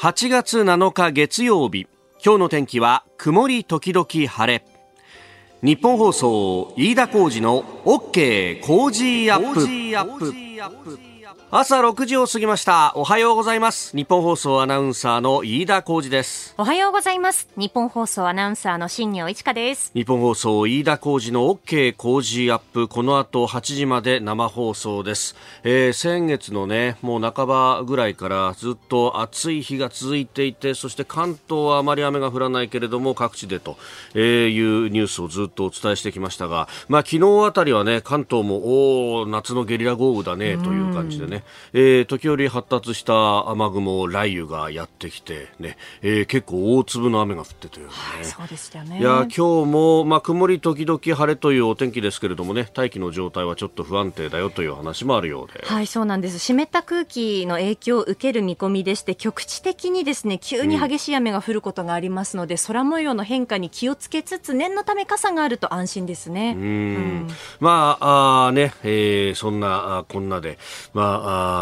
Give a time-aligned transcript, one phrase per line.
[0.00, 1.86] 8月7日月曜日。
[2.24, 4.64] 今日の天気は曇り時々晴れ。
[5.62, 11.09] 日本放送飯田浩二の OK 工事アップ。
[11.50, 12.92] 朝6時を過ぎました。
[12.94, 13.96] おはようございます。
[13.96, 16.54] 日本放送アナウンサーの飯田浩二です。
[16.58, 17.48] おはようございます。
[17.56, 19.90] 日本放送アナウンサーの新業一華です。
[19.94, 22.88] 日本放送飯田浩二の OK 工事アップ。
[22.88, 33.76] この後8時まで生放送です、えー、先月のねもう半ばぐらいからずっと暑い日が続いていてそして関東はあまり雨が降らないけれども各地でと
[34.18, 47.92] いうニュースをずっとお伝えしてきましたがまあ昨日あたりはね関東もお夏のゲリラ豪雨だねという感じでねえー、時折発達した雨雲、雷雨がやってきてね、えー、結構大粒の雨が降ってというね。
[47.92, 48.98] はい、そうでしたね。
[49.00, 55.64] いや、今日も、まあ、曇り時々晴れというお天気ですけれどもね、大気の状態はちょっと不安定だよという話もあるようで。
[55.64, 56.38] はい、そうなんです。
[56.38, 66.54] 湿った空気の影響を受ける見込みでして、局地的にですね、急に激しい雨が降ることがありますので、うん、空模様の変化に気をつけつつ、念のため傘があると安心ですね。
[66.56, 67.28] うんうん、
[67.60, 70.58] まあ、あね、えー、そんな、あこんなで、
[70.94, 71.09] まあ、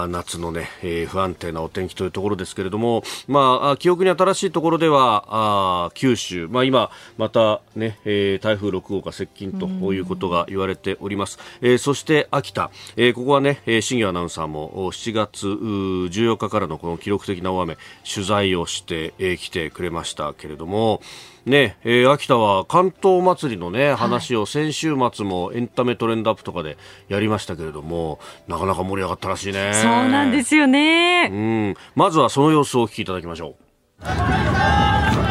[0.03, 11.39] あ夏のね、えー、不安定なお天気というところですけれども、まあ、記憶に新しいところでは、あ九州、まあ今、またね、えー、台風6号が接近ということが言われております。
[11.61, 17.77] えー、そして秋田、えー、ここはね、えー、アナウンサーも7月14日からのこの記録的な大雨、
[18.13, 21.03] 取材をしてき、えー、てくれましたけれども、
[21.49, 26.77] ねえー、秋田は関東祭りのね、話を先週末もエンタメトレンドアップとかで
[27.09, 29.73] やりましたけれども、なかなか盛り上がったらしいね。
[29.75, 31.29] そうなんですよね。
[31.33, 31.75] うん。
[31.95, 33.57] まずはその様子をお聞きいただきましょ
[34.03, 35.28] う。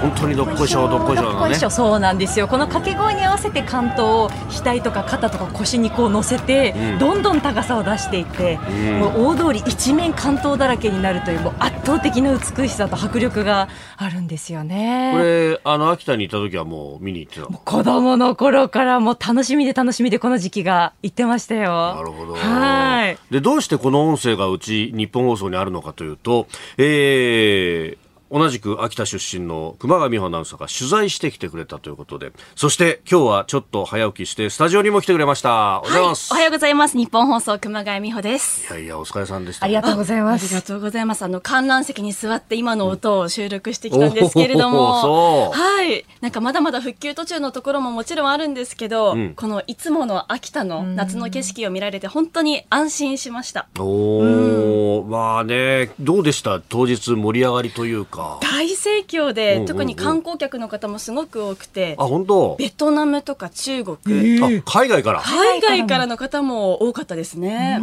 [0.00, 1.54] 本当にどっこいしょどっこいしょのね。
[1.56, 2.48] そうなんですよ。
[2.48, 15.12] この掛け声に合わせて関東を額とか肩とか腰にこう乗せて、うん、どんどん高さを出していって、うん、もう大通り一面関東だらけになるというもう圧倒的な美しさと迫力があるんですよね。
[15.12, 21.94] これあの秋田にいた時はもう見に行ってた子供の頃からもう楽しみで楽しみでこの時期が行ってましたよ。
[21.94, 22.34] なるほど。
[22.34, 23.18] はい。
[23.30, 26.46] でどうしてこの音声がうち日本放送にあるのかというと
[26.78, 35.80] えー同じく秋田出身の熊谷美穂アナウンサーが取材してきてくれたということで、そして今日はちょっと早起きしてスタジオにも来てくれました。
[35.80, 36.32] おはようございます。
[36.32, 36.96] はい、おはようございます。
[36.96, 38.72] 日本放送熊谷美穂です。
[38.72, 39.64] いやいや、お疲れさんでした。
[39.64, 40.44] ありがとうございます。
[40.46, 41.22] ありがとうございます。
[41.24, 46.04] あの、観覧席に座って今の音を収録してきたんですけれども、 はい。
[46.20, 53.66] なんかまだまだ復旧途中のところももちろんあるんですけど、うん、このいつもの秋田の夏の景色を見られて本当に安心しました。
[53.78, 56.60] おー、うん、まあね、どうでした？
[56.60, 58.19] 当日盛り上がりというか。
[58.40, 62.56] 大盛影響で、うんうん、特に観光客の方もすごく多くてあ本当？
[62.58, 65.20] ベトナムとか中国、えー、海外から？
[65.20, 67.78] 海外からの方も多かったですね。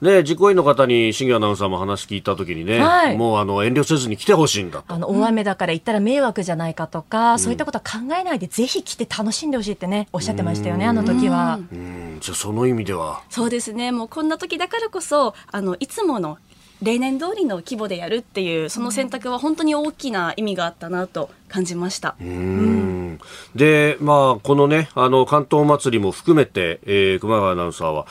[0.00, 11.60] ね実行委員の方に新業アナウンサーも話聞いた時にね、はい、もうあの遠慮せずに来てほしいんだあの大雨だから行ったら迷惑じゃないかとか、うん、そういったことは考えないでぜひ来て楽しんでほしいってねおっしゃってましたよねあの時は。
[11.72, 12.18] うん。
[12.20, 13.22] じゃその意味では。
[13.30, 13.92] そうですね。
[13.92, 16.38] もうこんな時だからこそあのいつもの
[16.82, 22.16] 例年通りの規模でやるっていうその選択は本当に大きな意味があったなと感じました。
[22.20, 23.18] うん
[23.54, 28.06] で、まあ、このね、あの、関東祭りも含めて、えー、熊谷アナウンサーは、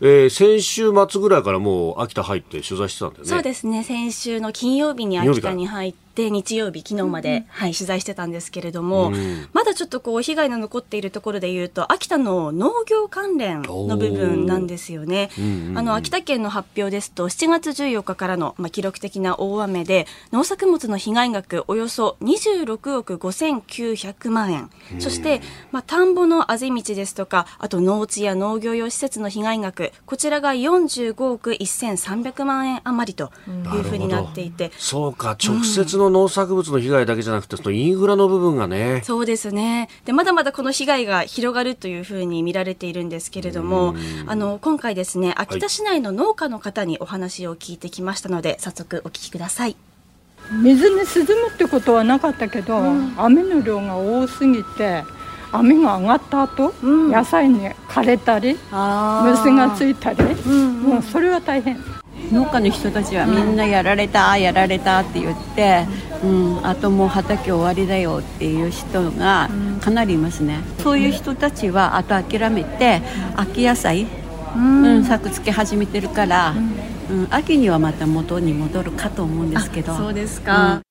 [0.00, 3.28] えー、先週末ぐらいからもう秋田入って取材してたんだよね。
[3.28, 3.84] そうですね。
[3.84, 15.30] 先週の金曜日に秋田に入って、日曜日、昨日まで、うん、はい、取材してたんですけれども、うん、まだちょっとこう、被害の残っているところで言うと、秋田の農業関連の部分なんですよね。
[15.74, 24.70] あの、秋田県の発表ですと、7月14日からの、まあ、記録的な大雨で、農作物の被害額およそ26億5900万円。
[24.94, 25.40] うん、そして、
[25.72, 34.70] まあ、田んぼのあぜ道ですとか、あと農地や農業用施設の被害額、こちらが45億1300万円余りというふうになっていて。
[34.78, 39.02] そうか、直接のの農作物の被害だけじゃなくて、そのインフラの部分がね。
[39.04, 39.88] そうですね。
[40.04, 43.94] で、まだまだこの被害が広がるというふうに見られているんですけれども、
[44.26, 49.76] あの、今回ですね、秋田市内の農家の方にお話を聞いてきましたので、はい、早速お聞きください。
[50.50, 55.04] 水に沈むってことはなかったけど、うん、雨の量が多すぎて
[55.52, 61.78] 雨が上がった後、うん、野菜に枯れたり虫がついたり、うんうん、もうそれは大変。
[62.32, 65.86] 農家の人たちはみんなやられた、やられたって言って、
[66.22, 69.50] うん、あともう畑終わりだよっていう人が
[69.80, 73.02] かなりいますね、そういう人たちはあと諦めて
[73.36, 74.06] 秋野菜、
[74.56, 76.54] うん、作付け始めてるから、
[77.10, 79.96] うん、秋にはまた元に戻るかと思うんですけど。
[79.96, 80.82] そうですか、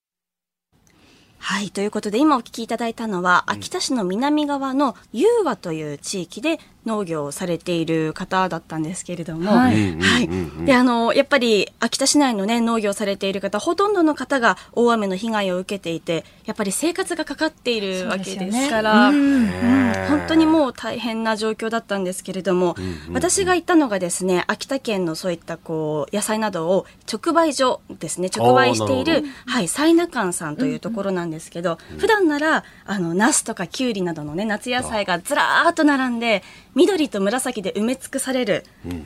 [1.40, 1.72] はい。
[1.72, 9.98] ということで、今お聞きいただいたのは、秋田市の南側の雄和という地域で、農業をされている方だったんですけれども、はい。
[9.98, 22.76] はい、で、あの、やっぱり秋田市内のね、農業されている方、ほとんどの方が大雨の被害を受けていて、やっぱり生活がかかっているわけですから、ねうん、本当にもう大変な状況だったんですけれども、
[23.12, 36.44] 私が行ったのがですね、秋田県のそういったこう、野菜などを直売所ですね、直売している、はい、サイナカンさんというところなんですけど、うん、普段なら、あの、ナスとかキュウリなどのね、夏野菜がずらーっと並んで、
[36.76, 38.64] 緑と紫で埋め尽くされる、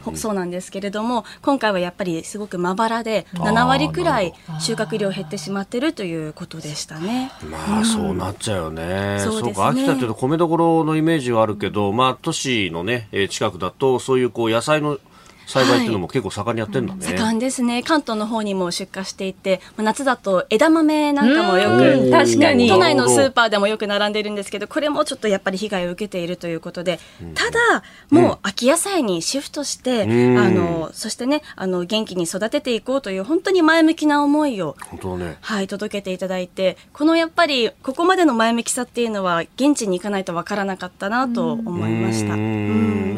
[0.07, 7.31] うん、そうなんですけれども今回はやっぱりすごくまばらで7割くらい収穫量減ってしまってるということでしたね。
[7.49, 9.19] まあ、そうなっちゃうよね。
[9.19, 14.99] そう、ね、か秋田っていうと米どころのイメージはあるけど、まあ都市のね近くだとそういうこう野菜の
[15.47, 17.81] 栽培っていうのも結構盛んにやってるんだね、はい、盛んですね。
[17.81, 22.67] 関東の方にも出荷していて夏だと枝豆なんかもよく確かに。
[22.67, 26.99] 都内のスーパーでもよく並んでいるんですけどこれもちょっとやっぱり被害を受けているということで
[27.33, 34.75] ただもう秋野菜にシフトして、うん、あのそしてねあの元気に育てていこうという本当に前向きな思いを、
[35.17, 42.35] ね、はい届けていただいてこのやっぱりここまでの前向きさっていうのは現地に行かないとわからなかったなと思いました。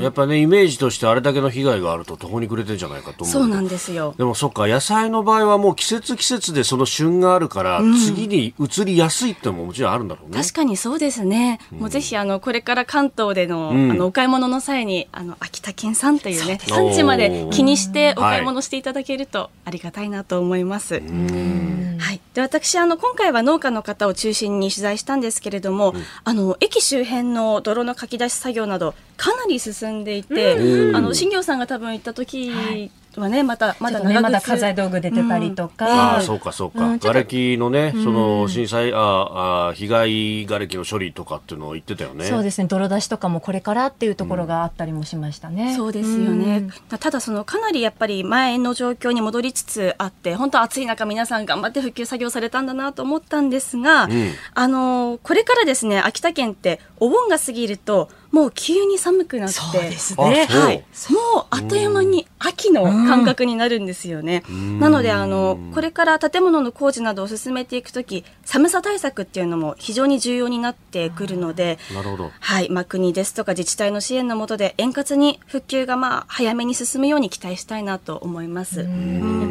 [0.01, 3.33] やっぱねイメージとしてあれだけの被害があると途方に暮れてるんじゃないかと思う。
[3.33, 4.13] そうなんですよ。
[4.17, 10.41] でもそっか野菜の場合はもう季節季節でその旬があるから、うん、次に移りやすいってももちろんあるんだろうね。
[10.41, 25.93] 確かにそうですね、うん、もうぜひあのこれから関東での,、あのお買い物の際にあの秋田県産というね産地まで気にしてお買い物していただけるとありがたいなと思います、はい、で私あの今回は農家の方を中心に取材したんですけれども、
[26.23, 30.55] あの駅周辺の泥のかき出し作業などかなり進んでいて、
[30.93, 35.85] あの新業さんが多分行った時はね、また、まだね、まだ家財道具出てたりとか。
[35.85, 36.85] うん、ああ、そうか、そうか。
[36.85, 42.25] うん、瓦礫のね、その震災、ああ、被害瓦礫の処理とかっていうのを言ってたよね。
[42.25, 45.71] そうですね、泥出しとかもこれからっていうところがあったりもしましたね。
[45.71, 46.69] うん、そうですよね。
[46.87, 54.07] ただ、その、かなりやっぱり前の状況に戻りつつあって、本当暑い中皆さん頑張って復旧作業されたんだなと思ったんですが、
[54.53, 60.45] あの、これからですね、秋田県ってお盆が過ぎると、もう急に寒くなって、そうですね。
[60.45, 60.77] はい。
[61.11, 64.43] もうあっという間に秋の感覚になるんですよね。
[64.79, 72.31] なので、あの、これから建物の工事などを進めていくとき、寒さ対策っていうのも非常に重要になってくるので、なるほど。
[72.39, 72.69] はい。
[72.69, 78.81] まあ、国ですとか自治体の支援のもとで円滑に復旧がまあ、早めに進むように期待したいなと思います。
[78.81, 78.87] やっ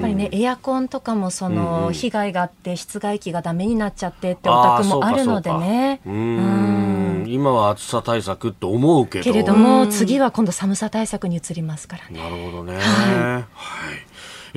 [0.01, 6.01] ぱりね、エアコンとかもその、被害があって室外機がダメになっちゃってってお宅もあるのでね。
[6.07, 12.21] うん今は暑さ対策と思うけどけれども次は今度寒さ対策に移りますからね。
[12.21, 14.08] なるほどね、はい、はい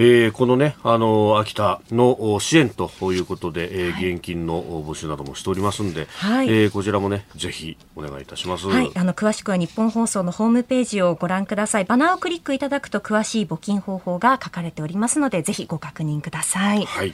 [0.03, 8.65] えー、このね、あの、秋田の支援ということで、えー、現金の募集などもしておりますんで、はい、えー、こちらもね、ぜひお願いいたします。
[8.67, 11.85] はい、あの、詳しくは日本放送のホームページをご覧ください。
[11.85, 16.83] バナーをクリックいただくと詳しい募金方法が書かれておりますので、ぜひご確認ください。
[16.85, 17.13] はい。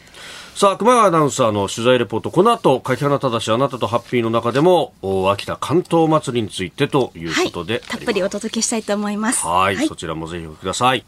[0.55, 4.93] さあ、熊谷アナウンサーの取材レポート、この後、柿花正あなたとハッピーの中でも、
[5.29, 9.45] 秋田関東祭りについてということで、はい、たっぷりお届けしたいと思います。
[9.45, 11.03] はいはい、そちらもぜひお聞きください。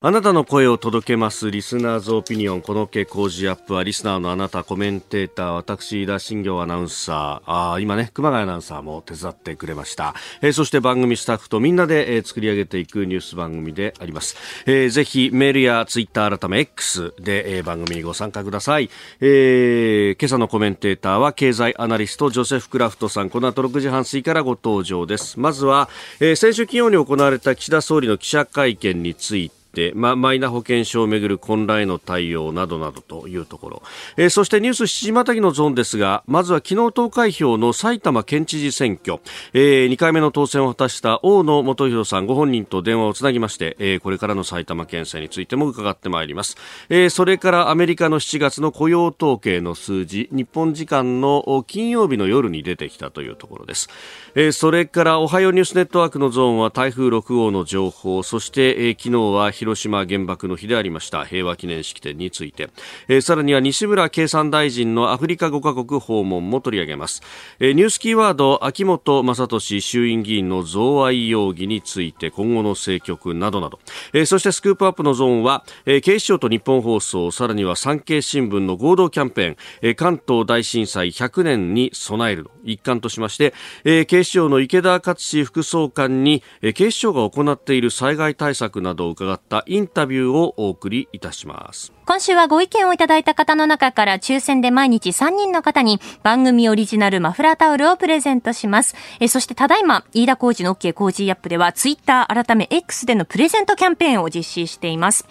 [0.00, 7.72] あなたの声を届けますリスナーズオピニオンこの傾向時アップはリスナーのあなたコメンテーター私田新行アナウンサー。
[7.74, 14.36] あ今ね熊谷アナウンサーも手伝ってくれました、えー、そして番組スタッフとみんなで、えー、作り上げていくニュース番組であります、
[14.66, 23.30] えー、ぜひメールやツイッター改め X で、えー、番組にご参加ください、えー、今朝のコメンテーターは経済アナリストジョセフ・クラフトさん。
[23.30, 25.40] この後6時半過ぎからご登場です。
[25.40, 25.88] まずは、
[26.20, 29.57] えー、先週金曜に行われた岸田総理の記者会見について。
[29.68, 33.82] て、ま、マイナ保険証をめぐる混乱への対応などなどというところ、
[34.16, 39.20] えー、そしてニュース7時またぎのゾーンですがまずは昨日投開票の埼玉県知事選挙、
[39.52, 46.56] えー、2回目の当選を果たした大野元弘さんご本人と電話をつなぎまして、えー、これからの埼玉県政についても伺ってまいります、
[46.88, 53.88] えー、それからアメリカの7月の雇用統計の数字日本時間の金曜日の夜に出てきたというところです、
[54.34, 61.24] えー、それからおはようニュースネットワークのゾーンは台風6号の情報そして、えー、昨日は広島原爆の日でありました。
[61.24, 62.70] 平和記念式典について、
[63.08, 67.22] えー、さらには西村経産大臣のアフリカ5カ国訪問も取り上げます、
[67.60, 73.78] えー、ニュースキーワード秋本真利衆院議員の贈賄容疑について今後の政局などなど、
[74.12, 98.94] えー、そしてスクープアップのゾーンは、えー、警視庁と日本放送さらには産経新聞の合同キャンペーン、えー、関東大震災100年に備える一環としまして、えー、警視庁の池田克史副総監に、えー、警視庁が行っている災害対策などを伺ってったインタビューをお送りいたします今週はご意見をいただいた方の中から抽選で毎日3人の方に番組オリジナルマフラータオルをプレゼントします。
[99.20, 105.28] えそしてただいま、飯田浩二の OK 工事アップではツイッター改め X でのプレゼントキャンペーンを実施しています。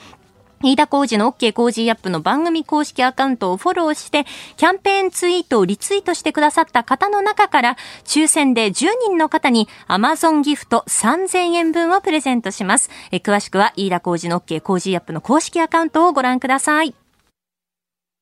[0.64, 12.90] 飯田工事の OK 工事アップの番組公式アカウントをフォローして、キャンペーンツイートをリツイートしてくださった方の中から、抽選で10人の方に Amazon ギフト3000円分をプレゼントします。
[13.12, 17.07] え詳しくは飯田工事の OK 工事アップの公式アカウントをご覧ください。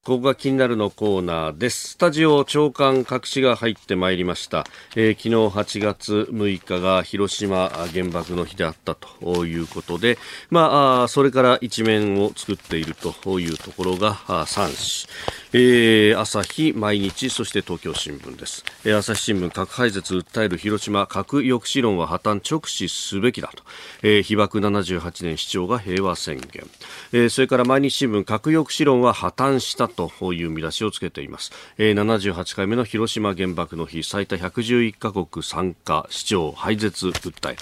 [0.06, 1.94] ここが気になるのコーナーです。
[1.94, 4.64] スタジオ長官隠しが入ってまいりました。
[4.96, 10.20] えー、昨日8月6日が広島原爆の日であったということで、
[10.52, 15.36] まあ、それから一面を作っているというところが3紙。
[15.58, 18.66] えー、朝日、毎日、そして東京新聞です。
[18.84, 23.64] えー、朝日新聞、核廃絶訴える広島、核抑止論は破綻直視すべきだと。
[24.04, 26.68] えー、被爆78年市長が平和宣言。
[27.14, 31.52] えー、それから毎日新聞、核抑止論は破綻したという見出しをつけています。
[31.78, 37.58] えー、78回目の広島原爆の日、最多111カ国参加、市長廃絶訴え。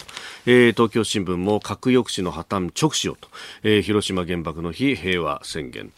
[0.45, 3.29] えー、東京新聞も核抑止の破綻直視をと。
[3.63, 5.91] えー、広島原爆の日、平和宣言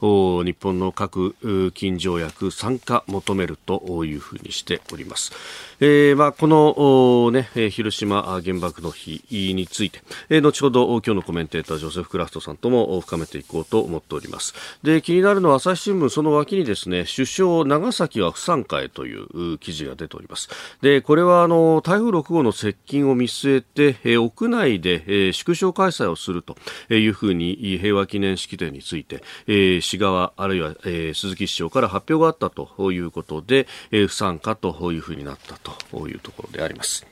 [0.00, 0.44] と。
[0.44, 1.34] 日本の核
[1.74, 5.32] 禁条約参加求めるというふうにしております。
[5.80, 9.22] えー、まあ、この、ね、広島原爆の日
[9.54, 14.54] について、えー、後ほど今日のコメンテータージョセフ・クラフトさんとも深めていこうと思っております。
[14.82, 20.50] で、気になるのは朝日新聞その脇にですね、首相長崎は不参加へという記事が出ております。
[20.82, 26.54] で、これはあの、台風6号の接近を見据えて、え、屋内で、え、縮小開催をすると
[26.94, 37.06] いうふうに平和記念式典について、え、市側あるいは、え、鈴木市長から発表があったということで、え、不参加というふうになったというところであります。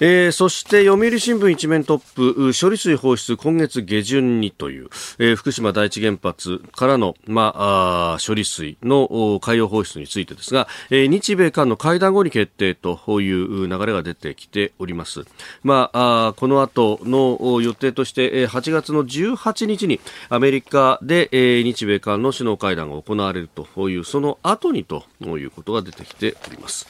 [0.00, 4.88] えー、そして読売新聞一面トップ処理水放出今月下旬にという、
[5.18, 15.24] えー、福島第一原発からの、まあ、処理水の海洋放出についてですが、えー、日米韓の会談後に決定という流れが出てきております。
[15.64, 26.86] まあ、あこの後の予定として8月の18日にアメリカで、えー、日米韓の首脳会談が行われるというその後にということが出てきております。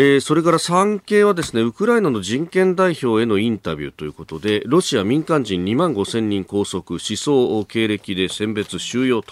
[0.00, 9.24] えー、それから産経はですねウクライナの人権代表へのインタビューということでロシア民間人2万5000人拘束思想経歴で選別収容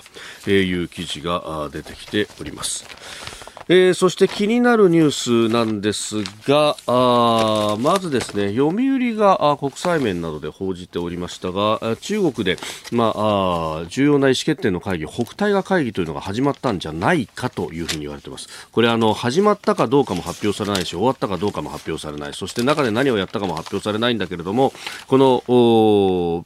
[0.44, 3.45] という記事が出てきております。
[3.68, 12.58] えー、そして気になるニュースなんですが、あまずですね、読売が国際面などで報じておりましたが、中国で、
[12.92, 18.48] まあ、あ重要な意思決定の会議、北大河会議というのが始まったんじゃないかというふうに言われています。
[18.70, 24.72] これあの、始まったかどうかも発表されないし、終わったかどうかも発表されない、そして中で何をやったかも発表されないんだけれども、
[25.08, 26.44] この、お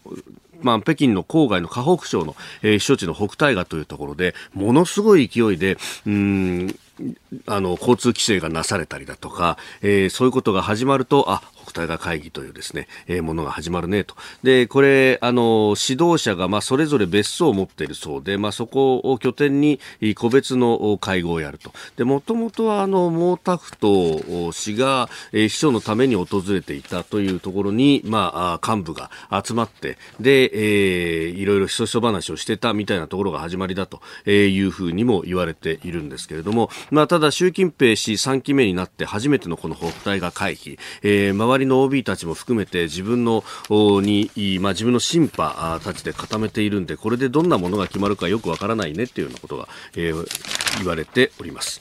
[0.63, 6.77] まあ、北京の郊外の河北省の、えー、避暑地の北大河というところで、ものすごい勢いで、うん、
[7.47, 14.15] あの、交通規制がなされたりだとか、えー、そういうことが始まると、あ、北大河会議というですね、えー、ものが始まるねと。
[14.43, 19.81] で、これ、あの、指導者が、まあ、それぞれ別荘を持っているそうで、まあ、そこを拠点に
[20.17, 21.73] 個別の会合をやると。
[21.97, 29.11] で、もともとは、あの、毛沢東氏が、えー、秘書のために訪れていたというところに、まあ、幹部が
[29.45, 50.27] 集まって、で、えー、いろいろひそひそ話をしてたみたいなところが始まりだというふうにも言われているんですけれども、まあ、ただ習近平氏3期目になって初めてのこの北大河会議、えー、周りりの OB たちも含めて自分のに、まあ、自分の審判たちで固めているんでこれでどんなものが決まるかよくわからないねっていうようなことが、えー、
[50.79, 51.81] 言われております。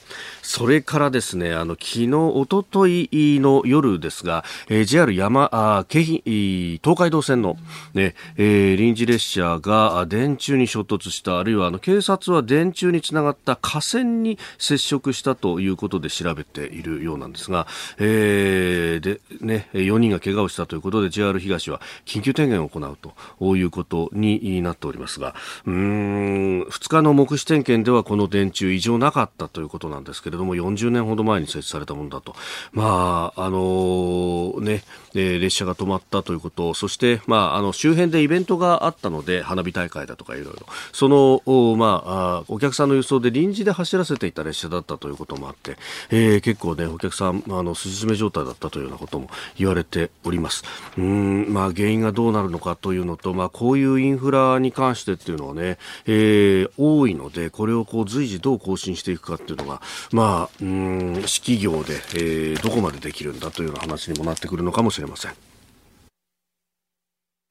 [0.50, 3.08] それからですね、あの、昨日、おととい
[3.40, 7.56] の夜ですが、えー、JR 山、あ京浜東海道線の、
[7.94, 17.68] ね、えー、臨時列車が電柱に衝突した、あるいはあの警察は電柱につながった架線に接触したということで調べているようなんですが、
[18.00, 22.98] えー、で、ね、4人が怪我をしたということで JR 東は緊急点検を行う
[23.40, 25.36] ということになっておりますが、
[25.68, 32.36] うん、2日の目視点検ではこの電柱異常なかったということなんですけれどども40年ほど前に設置されたものだと、
[32.72, 40.66] まああのね、え列車が止まったということそして、まあ、あの周辺でイベントがあったので花火大会だとかいろいろ。
[40.94, 45.78] その、まあ、お客さんの輸送で臨時で走らせていた列車だったということもあって、
[46.10, 50.64] えー、結構ねお客さんあのすじ詰め状態だったというようなことも言われております。
[50.98, 59.82] うん、まあ、原因がどうなるのかというのと、まあ、こういうインフラに関してっていうのはね、えー、多いのでこれをこう随時どう更新していくかっていうのが、
[60.12, 60.29] まあ、
[60.62, 65.32] うん企業で、えー、どこまでできるんだというような話にもなってくるのかもしれません。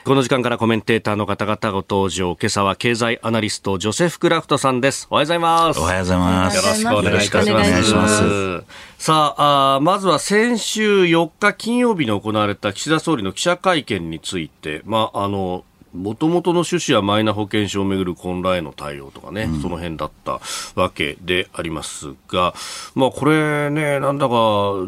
[0.04, 2.34] この時間からコメンテーターの方々ご登場。
[2.40, 5.06] 今朝は経済アナリスト、ジョセフ・クラフトさんです。
[5.10, 5.80] おはようございます。
[5.80, 6.56] おはようございます。
[6.56, 8.64] よろしくお願いいたします。
[8.96, 15.64] さああ、まずは先週4日金曜日に行われた岸田総理の記者会見について、まあ、あの、
[15.94, 20.40] もともとの趣旨はマイナ保険証をめぐる混乱への対応とかね、うん、その辺だった
[20.74, 22.54] わけでありますが、
[22.94, 24.34] まあこれね、なんだか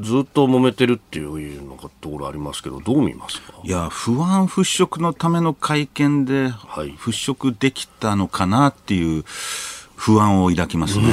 [0.02, 1.24] ずっと揉めてるってい
[1.58, 3.54] うのところありますけど、どう見ますか？
[3.64, 9.24] いや、不安払拭のための会見で、払拭できたのかなっていう、
[10.00, 11.12] 不安を抱きますね。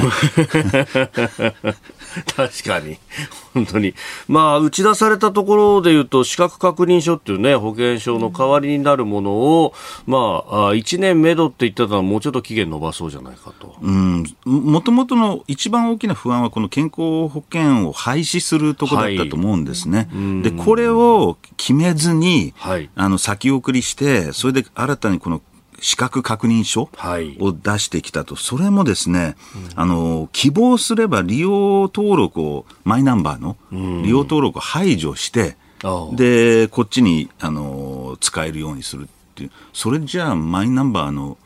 [2.34, 2.96] 確かに。
[3.52, 3.92] 本当に。
[4.28, 9.74] まあ、打ち出されたところで言うと、資格確認書っていうね、保険証の代わりになるものを、
[10.06, 13.76] まあ、1年目処って言ってたのはもうちょっと期限延ばそうじゃないかと。
[13.82, 14.24] うん。
[14.46, 20.08] もともとの一番大きな不安は、この健康保険を廃止するところだったと思うんですね。
[20.10, 25.42] はい、で、これを決めずに、はい、あの、先送りして、それで新たにこの
[25.80, 26.82] 資格確認書
[27.40, 29.36] を出してきたと、はい、それもですね、
[29.74, 33.56] うん、あの希望すれば利用登録をマイナンバーの
[34.02, 39.50] 利用登録を排除して、うん、でこっちにあの使えるようにするっていう。
[39.72, 41.38] それじゃあマイナンバーの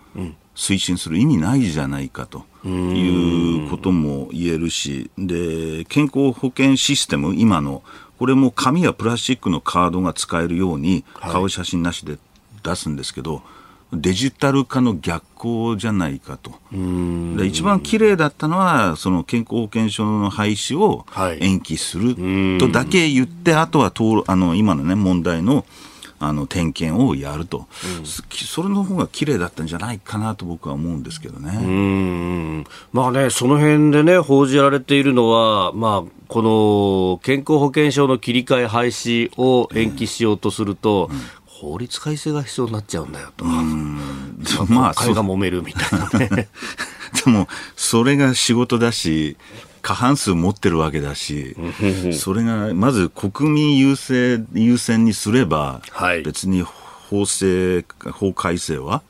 [0.54, 2.44] 推進する意味ないじゃないかと。
[2.64, 7.82] いうことも言えるしで健康保険システム今の
[8.20, 12.18] これも紙やプラスチックのカードが使えるように顔写真なしで
[12.62, 13.42] 出すんですけど、はい
[13.92, 16.52] デジタル化の逆行じゃないかと。
[16.72, 21.04] で一番綺麗だったのは、その健康保険証の廃止を
[21.40, 23.92] 延期するとだけ言って、あとは
[24.26, 25.66] あの今のね、問題の
[26.22, 27.66] あの点検をやると、
[27.98, 31.58] うん、それの方が綺麗だったんじゃないかなと僕は思うんですけどね。
[31.60, 32.64] うん。
[32.92, 43.44] まあね、その辺でね、報じられているのは、まあ、この健康保険証の切り替え廃止を延期しようとすると、うん法律改正が必要になっちゃうんだよと。
[43.44, 46.48] まあ、国会が揉めるみたいなね。
[47.24, 49.36] でも、それが仕事だし、
[49.80, 51.56] 過半数持ってるわけだし、
[52.12, 59.02] それがまず国民優先優先にすれば、はい、別に法制、法改正は、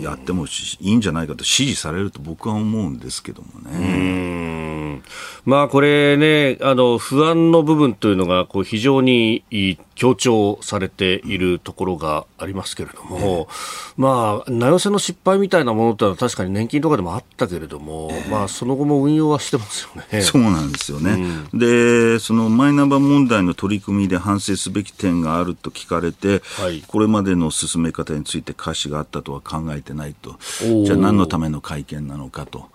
[0.00, 0.48] やってもい
[0.80, 5.02] いんじゃないかと支持されると僕は思うんですけどもね。
[5.44, 9.44] まあこれね、あの不安の部分というのがこう非常に
[9.94, 13.48] 強調されているところがありますけれども、
[13.96, 20.22] まあ、名寄せの失敗みたいなものってのは確かに年金とかでもあったけれども、まあ、その後も運用はしてますよね。
[20.22, 21.46] そうなんですよね。
[21.52, 30.36] うん、で、そのマイナンバー問題の取り組みで反省すべき点があると聞かれて、はい、これまでの進め方について歌詞があったとは考えてないと。
[30.84, 32.68] じゃあ何のための会見なのかと。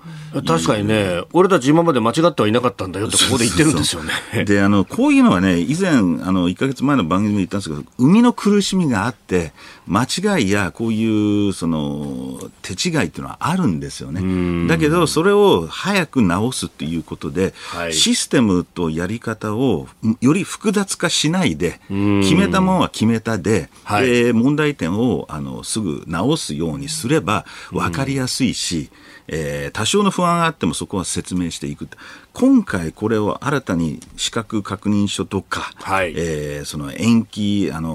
[0.46, 4.14] 確かにね、俺たち今まで間違ってはいなかったんだよってここで言ってるんですよね。
[4.46, 9.54] で、あの、こういうのはね、以前、あの、1か月前の番組で言ったんですけど、生みの苦しみがあって、
[9.88, 14.68] 間違いやこういうその手違いっていうのはあるんですよね。
[14.68, 19.88] だけど、それを早く直すっていうことで、はい、システムとやり方を
[20.22, 28.90] より複雑化しないで、決めたものは決めたで、はい、問題点をあのすぐ直すようにすれば分かりやすいし、
[29.28, 31.88] えー、多少の不安があってもそこは説明していく。
[32.34, 37.92] 今回これを新たに資格確認書とか、はい、えー、その延期、あの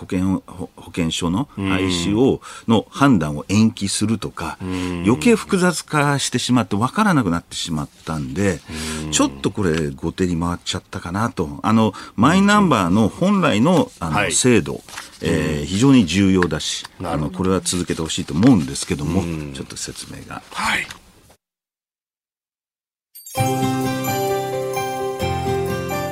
[0.00, 8.60] 保険保険証の廃止を、の判断を延期するとか、余計複雑化してしまって分からなくなってしまったんで、
[9.10, 11.60] ちょっとこれ後手に回っちゃったかなと。
[11.62, 14.80] あの、マイナンバーの本来のあの、制度、
[15.20, 19.22] えー、非常に重要だし、あの、これは続けてほしいと思うんですけども、
[19.54, 20.42] ちょっと説明が。
[20.52, 20.86] はい。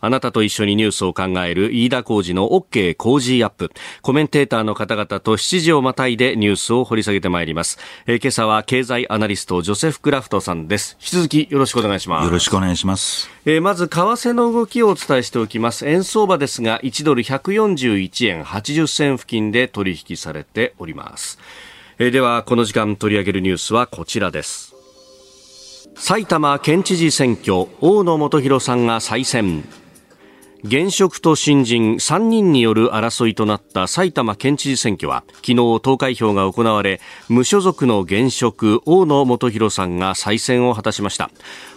[0.00, 3.70] あなたと一緒にニュースを考える飯田浩二の OK 工事アップ。
[4.02, 7.78] コメンテーターの方々と7時をまたいでニュースを掘り下げてまいります。
[8.06, 10.98] えー、今朝は経済アナリストジョセフ・クラフトさんです。
[11.00, 12.24] 引き続きよろしくお願いします。
[12.26, 13.30] よろしくお願いします。
[13.46, 15.88] えー、まず為替の動きをお伝えしておきます。
[15.88, 21.38] 円相場ですが1ドル141円80銭付近で取引されております。
[21.98, 24.74] えー、ではこの時間取り上げるニュースはこちらです。
[25.94, 29.64] 埼玉県知事選挙大野元弘さんが再選
[30.66, 41.30] 現職と新人3人による争いとなった埼玉県知事選挙は昨日投開票が行われ無所属の現職大野元弘さんが再選を果たしました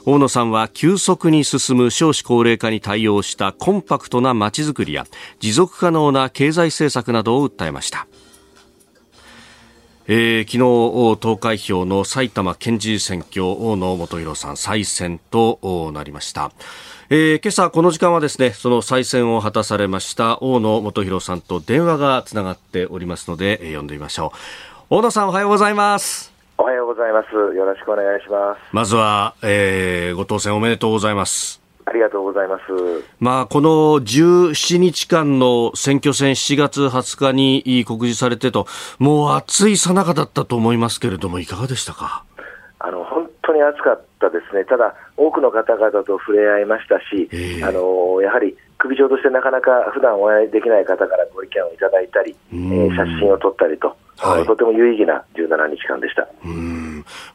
[0.06, 5.06] 大野さんは急速に進む少子高齢化に対応したコンパクトなまちづくりや
[5.42, 8.08] 持続可能な経済政策などを訴えました
[10.10, 16.54] えー、昨日投開票の埼玉県知事選挙大野元弘さん再選となりました。
[17.10, 24.34] えー、今朝この時間はですねその再選を果たされました大野元弘さんと電話がつながっておりますので、えー、読んでみましょ
[24.90, 24.98] う。
[24.98, 26.34] 大野さんおはようございます。
[26.58, 27.34] おはようございます。
[27.34, 28.60] よろしくお願いします。
[28.74, 31.62] まずは、えー、ご当選おめでとうございます。
[31.86, 32.62] ありがとうございます。
[33.22, 33.70] まあ、この
[34.02, 38.68] 17日間の選挙戦7月20日に告示されてと、
[39.00, 42.26] もう暑いさなかだったと思いますけれども、いかがでしたか？
[42.80, 47.30] あの本当に暑かったですね、ただ、多くの方々と触れ合いましたし、
[47.64, 56.28] あのやはり首長としてなかなか普段お会いできない方からご意見をいただいたり、えー、写真を撮ったりと、はい、とても有意義な17日間でした。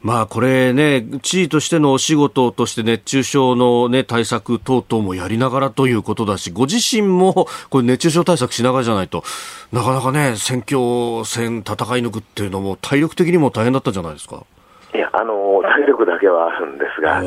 [0.01, 9.23] まあ、これね、知事としてのお仕事として熱中症の、ね、対策等々もやりながらということだし、ご自身もこれ熱中症対策しながらじゃないと
[9.71, 14.43] なかなかね、選挙戦戦い抜くっていうのも体力的にも大変だったんじゃないですか。
[14.93, 17.21] いや、あの体力だけはあるんですが、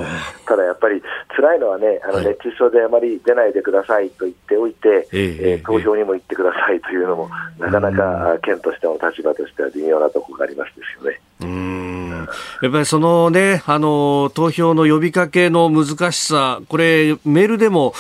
[0.47, 1.03] ただやっぱり
[1.37, 11.21] 辛いのはね、あの熱中症であまり出ないでくださいと言っておいて、はい、えー、投票にも行ってくださいというのも、なかなか県としても立場としては微妙なところがありますですよね。
[11.43, 12.29] うん。
[12.63, 17.93] やっぱりそのね、あの、投票の呼びかけの難しさ、これ、メールでも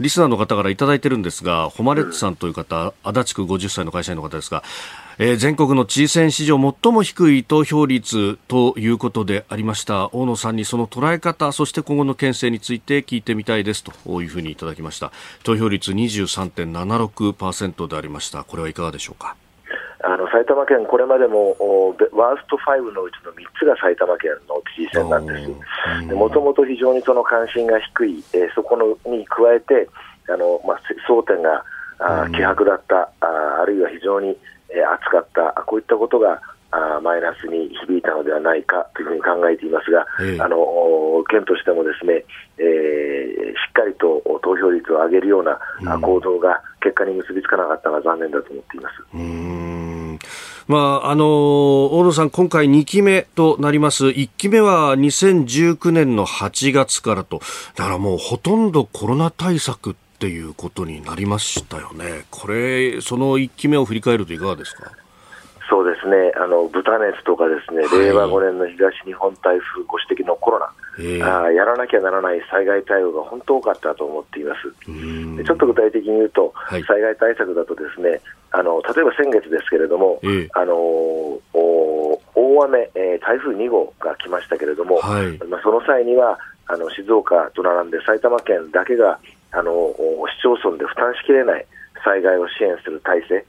[0.00, 4.62] リスナーの方からいただいてるんですが、ホマレッツさんという方、足立区50歳の会社員の方ですが、
[5.18, 10.08] えー、全国の知事選史上最も低い投票率ということでありました。
[10.12, 15.12] 大野さんにその捉え方そして今後の県政について聞いてみたいですというふうにいただきました。
[15.44, 18.42] 投票率23.76%でありました。
[18.42, 19.36] これはいかがでしょうか？
[20.02, 21.56] あの埼玉県、これまでも
[22.12, 25.32] ワースト5のうちの3つが埼玉県の知事選なんで
[26.08, 29.88] す、もともと非常にその関心が低い、えー、そこのに加えて、
[30.28, 31.64] あのまあ、争点が
[31.98, 34.36] あ希薄だった、ああるいは非常にえ
[34.82, 36.40] 暑かった、こういったことが
[36.74, 40.56] あマイナスに響いたのではないかというふうに考えていますが、えあの
[41.30, 42.24] 県としてもですね、
[42.58, 45.58] えー、しっかりと投票率を上げるような
[46.00, 48.94] 行動が結果に結びつかなかったのは残念だと思っています。
[49.14, 50.18] うん。
[50.66, 51.26] まあ、あの
[51.98, 57.40] 大野さん、今回2期目となります、1期目は2019年の8月からと、
[57.76, 64.90] だからもうほとんどコロナ対策っていうことになりましたよね、これ、その1期目を振り返るといかがですか？
[65.68, 74.62] そうですね、あの豚熱とかですね、はい、令和5年の東日本台風ご指摘のコロナ、えー、あやらなきゃならない災害対応が本当多かったと思っています。
[75.44, 78.20] ちょっと具体的に言うと、はい、災害対策だとですね、
[78.52, 89.18] あの例えば先月ですけれども、えー、あの大雨、えー、台風2号が来ましたけれども、はい、まあ、その際にはあの静岡と並んで埼玉県だけが
[89.54, 91.66] あの市町村で負担しきれない
[92.04, 93.46] 災害を支援する体制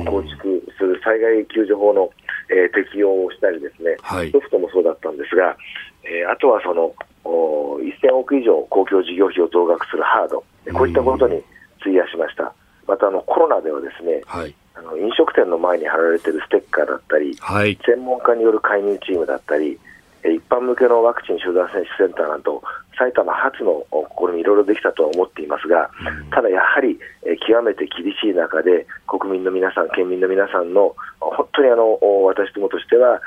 [0.00, 2.10] を構築する災害救助法の、
[2.50, 5.56] えー、適用をしたりですね、はい、ソフトもそうだったんですが、
[6.04, 6.92] えー、あとはその
[7.24, 11.42] 1000億以上公共事業費を増額するハード、こういったことに
[11.80, 12.52] 費やしました。
[12.86, 19.78] またあのコロナではですね、はい、あの飲食店の前に貼られているステッカーだったり、はい、専門家による介入チームだったり、
[20.24, 22.62] 一般向けのワクチン集団接種センターなど、
[23.02, 23.82] 埼玉初の
[24.14, 25.90] 試み、いろいろできたとは思っていますが、
[26.30, 33.20] ただやはり、え極めて厳しい中で、国民の皆さん、県民の皆さんの、本当にあの私どもとしては、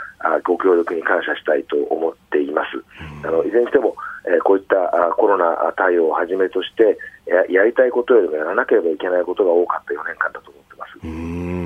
[0.46, 3.28] ご協力に感謝したいと思っています。
[3.28, 4.76] あのいずれにしても、えこういった
[5.18, 11.65] コロナ対応をはじめとしてや、やりたいことよりもやらなければいけないことが多かった4年間だと思ってます。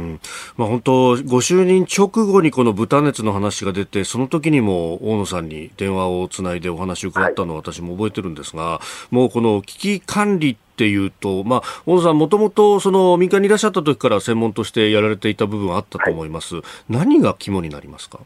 [0.60, 0.92] まあ、本当、
[1.24, 16.56] ご就任直後にこの豚熱の話が出て、その時にも大野さんに電話をつないでお話を伺ったのを私も覚えてるんですが、はい、もうこの危機管理っていうと、まあ、大野さん、もともとその民間にいらっしゃった時から専門としてやられていた部分はあったと思います。
[16.56, 18.20] はい、何が肝になりますか？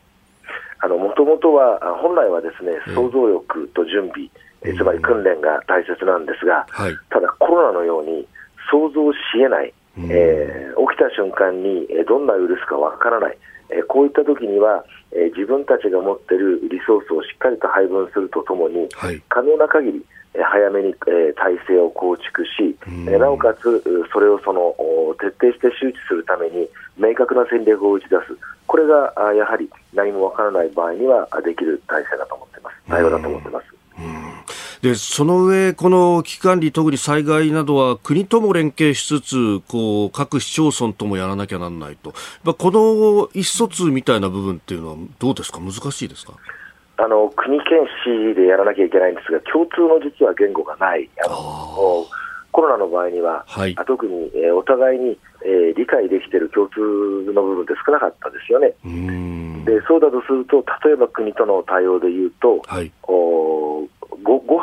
[0.82, 4.28] もともとは、本来はですね、想像力と準備、
[4.64, 8.28] えつまり訓練が大切なんですが、はい、ただコロナのように
[8.72, 13.38] 想像しえない、えー、起きた瞬間にどんなウイルスかわからない、
[13.70, 22.76] えー、こういった時には、えー、自分たちが持っているリソースをしっかりと配分するとともに、はい、可能な限り早めに、えー、体制を構築し、
[23.08, 24.74] えなおかつそれをその
[25.22, 33.66] 徹底して周知するために明確な戦略を打ち出す、これがやはり何もわからない場合にはできる体制だと思っています、対応だと思っています。
[34.84, 42.14] でその上、この危機管理、特に災害などは国とも連携しつつこう各市町村ともやらなきゃならないと、
[42.54, 46.34] この意思疎通みたいな部分っていうのはどうですか、難しいですか？
[46.98, 51.10] あの国県市でやらなきゃいけないんですが、共通の実は言語がない。
[51.26, 52.06] あの
[52.52, 56.80] コロナの場合には、はい、特に、えー、お互いに、えー、理解できている共通
[57.34, 58.76] の部分って少なかったですよね。
[59.66, 63.03] でそうだとすると、例えば国との対応でいうと、はい、お 5, 5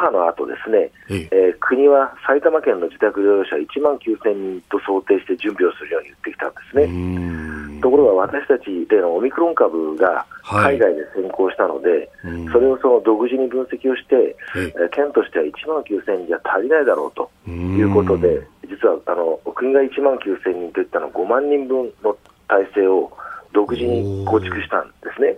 [0.00, 1.54] 波の後ですね、ええ。
[1.54, 7.80] ー、国は埼玉県の自宅療養者1万9000人と想定して準備をするように言ってきたんですね。
[7.80, 11.88] ところが私たちでのオミクロン株が海外で先行したので、
[12.22, 22.16] はい、それをその独自に分析をして、えー、県としては1万9000人じゃ足りないだろうということで、実はあの国が1万9000人といったのは5万人分の
[22.48, 23.10] 体制を
[23.52, 25.36] 独自に構築したんですね。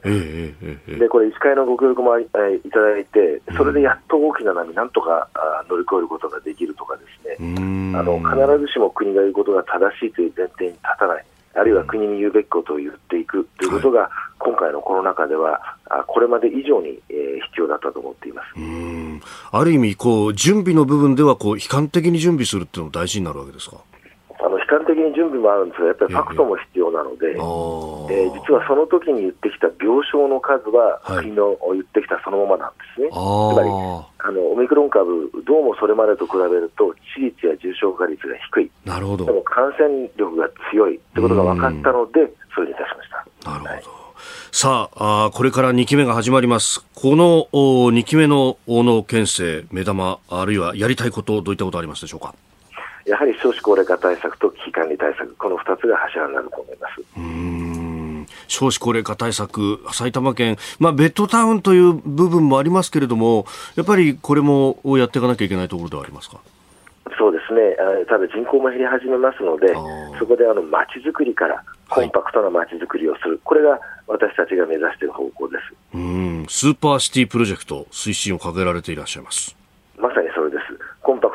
[0.98, 5.28] で、これ、医師会のご協力もいただいて、それでやっと大きな波、なんとか
[5.68, 7.02] 乗り越えることができるとかで
[7.36, 7.46] すね、
[7.96, 11.24] あの必ずしも国が言うことが正しいという前提に立たない。
[11.54, 15.60] あるいは国に言うべきことを言っていくということが、今回のコロナ禍では、
[16.06, 18.48] これまで以上に、え必要だったと思っています。
[19.50, 23.76] ある意味こう、準備の部分ではこう悲観的に準備するっていうのも大事になるわけですか？
[25.22, 33.08] 準備もあるんですが、やっぱりファクトも必要なので、えー、えー、実はその時に言ってきた病床の数は、国の言ってきたそのままなんですね。
[33.08, 39.26] つまりあの、オミクロン株、どうもそれまでと比べると、致死率や重症化率が低い、なるほど。
[39.26, 43.50] でも感染力が強いということが分かったので、それにいたしました。
[43.50, 43.82] なるほど、はい
[44.54, 46.84] さああ、これから2期目が始まります。
[46.94, 52.34] この2期目の大野県政、目玉、あるいはやりたいこと、どういったことありますでしょうか？
[53.06, 57.02] やはり少子高齢化対策と危機管理対策、この2つが柱になると思います。
[57.16, 66.38] うん少子高齢化対策、埼玉県、まあ、ベッドタウンという部分もありますけれども、やっぱりこれもやっていかなきゃいけないところではありますか？
[67.18, 67.76] そうですね、
[68.08, 69.74] ただ人口も減り始めますので、
[70.18, 79.56] そこであの街づくりからコンパクトな街づくりをする、はい、これが私たちが目指している方向ですうんスーパーシティプロジェクト、推進を掲げられていらっしゃいます。
[79.98, 80.61] まさにそれです。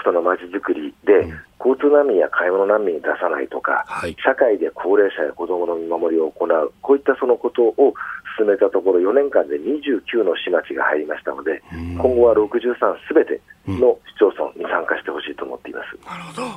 [0.08, 7.94] コンパクトな街づくりで、うん、交通難民や買い物難民に出さないとか、はい、社会で高齢者や子どもの見守りを行う、こういったそのことを
[8.38, 12.74] 進めたところ、4年間で29の市町が入りましたので、今後は63
[13.08, 15.98] すべての市町村に参加してほしいと思っています。
[16.06, 16.48] なるほど。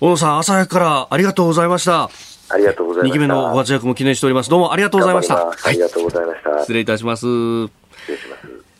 [0.00, 2.10] 小野さん、朝早くからありがとうございました。
[2.50, 3.16] ありがとうございました。
[3.16, 4.50] 2期目のご活躍も記念しております。
[4.50, 5.48] どうもありがとうございました。
[5.48, 6.58] ありがとうございました。
[6.60, 7.26] 失礼いたします。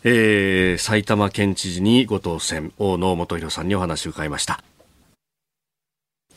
[0.07, 4.63] えー、埼玉県知事にご当選、大野元弘さんにお話を伺いました。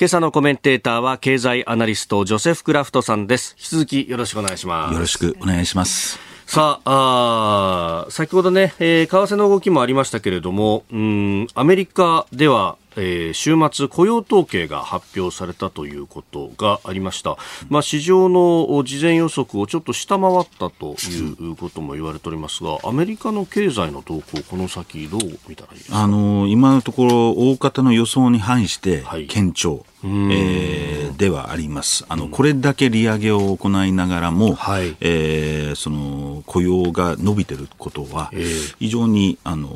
[0.00, 3.54] 今朝のコメンテーターは経済アナリストジョセフ・クラフトさんです。
[3.58, 4.94] 引き続きよろしくお願いします。
[4.94, 6.18] よろしくお願いします。
[6.46, 17.36] さあ、あ先ほどね、えー、為替の動きもありましたけれども、うん、アメリカでは、えー、週末雇用統計が発表されたということがありました。
[17.68, 26.02] まあ、市場の事前予測をちょっと下回ったということも言われておりますが、アメリカの経済の動向、この先どう見たらいいですか？
[26.02, 29.74] あの今のところ、大方の予想に反して堅調。
[29.74, 32.04] はいえー、ではあります。
[32.08, 38.30] あの、これだけ利上げを行いながらも、はい、えー、その雇用が伸びてることは、
[38.78, 39.74] 非常に、あの、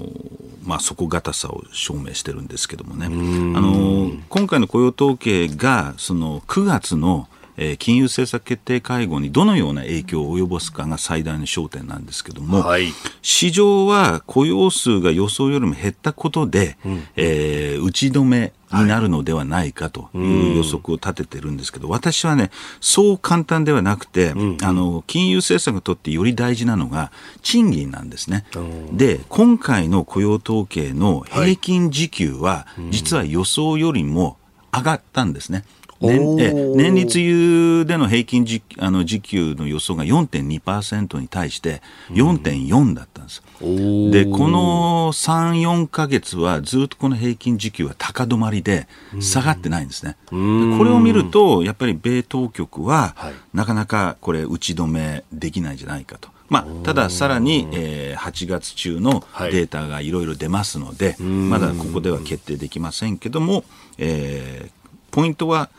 [0.62, 3.01] まあ、底堅さを証明してるんですけどもね。
[3.06, 24.58] あの、今回の雇用統計が、その9月のえー、金融政策決定会合にどのような影響を及ぼすかが最大の焦点なんですけども、はい、市場は雇用数が予想よりも減ったことで、うん、えー、打ち止めになるのではないかという予測を立ててるんですけど、私はね、そう簡単ではなくて、うん。
[24.62, 27.12] あの、金融政策にとってより大事なのが
[27.42, 28.46] 賃金なんですね。
[28.92, 34.38] で、今回の雇用統計の平均時給は、実は予想よりも
[34.72, 35.64] 上がったんですね。
[36.02, 43.42] 年年率優での平均時あの時給の予想が4.2%に対して4.4だったんです。
[43.60, 48.88] で、この3、4か月はずっとこの平均時給は高止まりで
[49.20, 50.16] 下がってないんですね。
[50.28, 53.14] これを見ると、やっぱり米当局は、
[53.54, 56.28] なかなかこれ打ち止めできないんじゃないかと。
[56.52, 63.64] まあ、たださらに、えー、8月中のデータがいろいろ出ますので、はい、まだここでは決定できませんけども、
[63.96, 64.70] えー、
[65.12, 65.70] ポイントは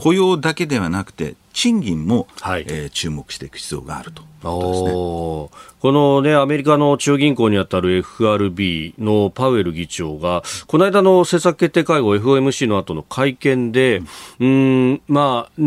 [0.00, 4.22] 雇用だけではなくて賃金も、はい、えー、注目していく必要があると。
[4.42, 5.50] こ
[5.82, 14.00] のね、アメリカの中央銀行にあたる FRB のパウエル議長が、この間の政策決定会合 FOMC の後の会見で、
[14.38, 15.60] うん、んまあ、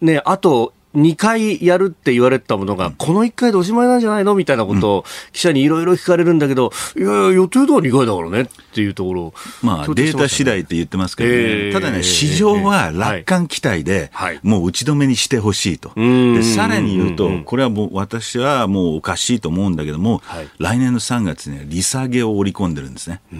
[0.00, 14.10] ね、あと2回やるって言われたものが、この1回でおしまいなんじゃないのみたいなことを記者にいろいろ聞かれるんだけど、いやいや、予定通り2回だからねっていうところ、まあ、データ次第って言ってますけどね、えー、ただね、市場は楽観期待で、
[14.42, 23.20] もう打ち止めにしてほしいと、でさらに言うと、これはもう私はもうおかしいと思うんだけども、はい、来年の3月に利下げを織り込んでるんですね。
[23.30, 23.36] こ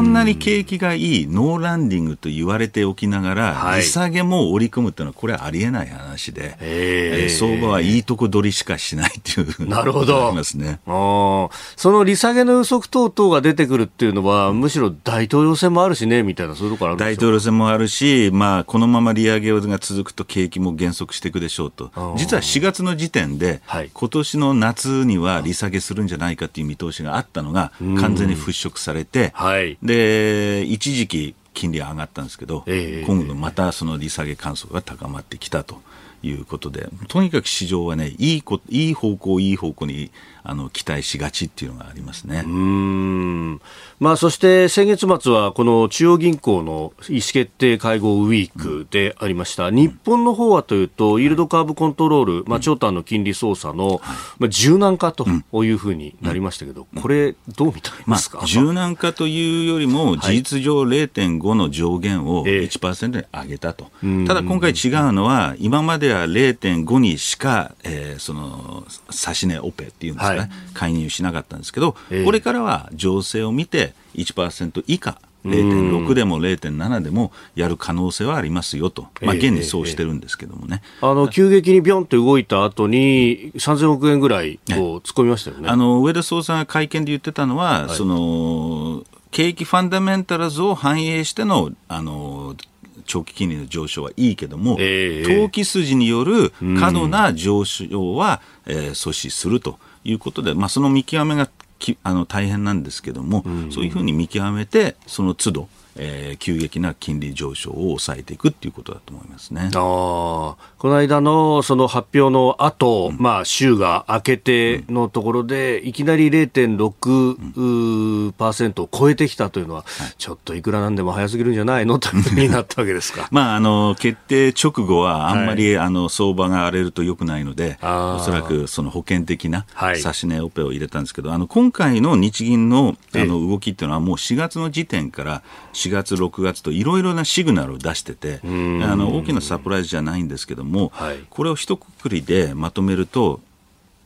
[0.00, 6.56] んなに景気がいいノーランディングと言われておきながら、はい、利下げも織り込むっていうのは、これはありえない話で。
[6.60, 10.80] えーえー、相場はいいとこ取りしかしないっていうなるほどありますね。
[10.86, 11.50] そ
[11.84, 35.82] の利下げの予測等々が出てくるっていうのは、むしろ大統領選もあるしねみたいな、そういうところある大統領選もあるし、まあ、このまま利上げが続くと景気も減速していくでしょうと、実は4月の時点で、はい、今年の夏には利下げするんじゃないかっていう見通しがあったのが、完全に払拭されて、はい、で一時期、金利上がったんですけど、えー、今度またその利下げ観測が高まってきたと。
[36.22, 40.10] いうことで、とにかく市場はね、いいこいい方向、いい方向に
[40.48, 42.42] あの期待しがちっていうのがありますね。
[42.46, 43.60] うん。
[44.00, 54.00] まあ、そして先月末はこの中央銀行の意思決定会合ウィークでありました、うん、日本の方はというと、イールドカーブコントロール、まあ、長短の金利操作の、
[54.38, 55.26] まあ、柔軟化と
[55.64, 81.02] いうふうになりましたけど、これ、どう見たいますか、まあ、柔軟化というよりも、事実上0.5の上限を1%に上げたと、えー、ただ今回違うのは、今までは0.5にしか、えー、その指値オペっていうんですかね、はい、介入しなかったんですけど、えー、これからは情勢を見て、1%以下0.6でも0.7でもやる可能性はありますよと、まあ、現にそうしてるんですけどもね、えーえ。
[81.02, 92.56] ー、あの急激にびょんって動いた後に、3000億円ぐらい突っ込みましたよね、あの上田総裁が会見で言ってたのは、はい、その景気ファンダメンタルズを反映してのあの
[93.04, 103.64] 長期金利の上昇はいいけども、えー、投機筋による過度な上昇は、えー、阻止するということで、まあ、その見極めがきあの大変なんですけども、うん。
[103.64, 109.70] うん、そういうふうに見極めてその都度えー、急激な金利上昇を抑えていくということだと思いますね。
[109.74, 119.84] あこの間のその発表の後、うん、まあ週が明けてのところで、うん、いきなり0.6%を超えてきたというのは、
[120.18, 121.98] ちょっといくらなんでも早すぎるんじゃないの？
[121.98, 123.28] というふうになったわけですか。
[123.32, 143.40] まああの決定直後はあんまり、はい、あの相場が荒れるとよくないので、おそらくその保険的な指値オペを入れたんですけど、はい、あの今回の日銀のあの動きっていうのはもう4月の時点から4月、6月といろいろなシグナルを出してて、あの大きなサプライズじゃないんですけども、はい、これを一括りでまとめると、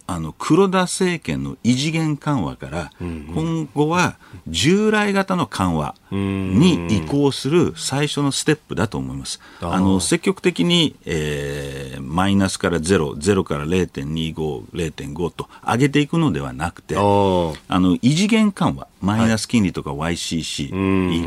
[0.06, 4.16] あの黒田政権の異次元緩和から、今後は
[4.48, 9.40] 従来型の緩和に移行する最初のステップだと思います。
[9.60, 14.34] あの積極的に、えー、マイナスから0、0から0.25、
[14.72, 20.70] 0.5と上げていくのではなくて、あの異次元緩和、マイナス金利とか YCC、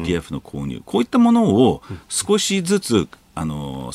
[0.04, 3.91] ETF の購入、こういったものを少しずつあの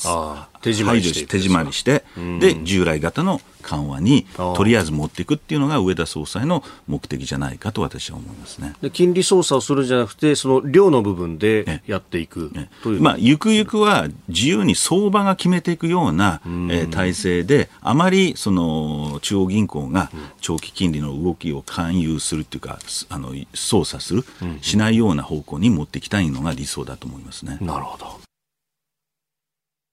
[0.63, 2.05] 手締まりして手締まりして
[2.39, 8.75] で従来型の緩和にとりあえず持っていくっていうのが上田総裁の目的じゃないかと私は思いますね。
[8.81, 24.25] で金利操作をするんじゃなくてその量の部分でやっていく、ねね、まあ、ゆくゆくは自由に相場が決めていくような、えー、体制であまりその中央銀行が長期金利の動きを勧誘するっていうかあの操作する、
[24.61, 27.59] しないような方向に持っていきたいのが理想だと思いますね。
[27.61, 28.30] なるほど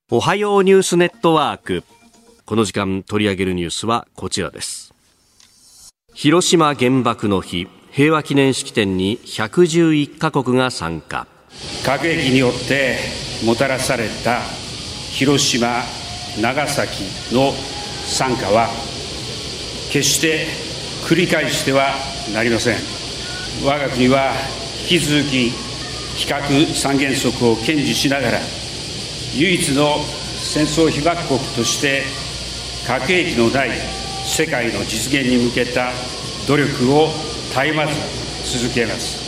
[0.09, 1.83] おはようニュースネットワーク。
[2.45, 4.93] この時間取り上げるニュースはこちらです。
[6.13, 11.27] 広島原爆の日、平和記念式典に111カ国が参加。
[11.83, 12.99] 核兵器によって
[13.43, 14.39] もたらされた
[15.11, 15.81] 広島、
[16.41, 17.03] 長崎
[17.35, 17.51] の
[18.05, 18.69] 参加は、
[19.91, 20.47] 決して
[21.05, 21.89] 繰り返しては
[22.33, 22.77] なりません。
[23.61, 24.31] 我が国は
[24.89, 25.49] 引き続き、
[26.15, 28.39] 非核三原則を堅持しながら、
[29.35, 29.97] 唯一の
[30.39, 32.03] 戦争被爆国として
[32.87, 33.69] 核兵器のない
[34.25, 35.91] 世界の実現に向けた
[36.47, 37.07] 努力を
[37.49, 37.93] 絶えまず
[38.59, 39.27] 続けます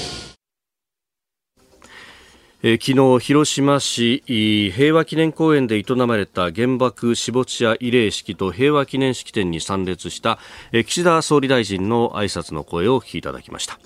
[2.62, 10.40] えー、昨日、広島市平和記念公園で営まれた原爆死没者慰霊式と平和記念式典に参列した、
[10.74, 13.80] えー、岸田総理大臣の挨拶の声をお聞きいただきました。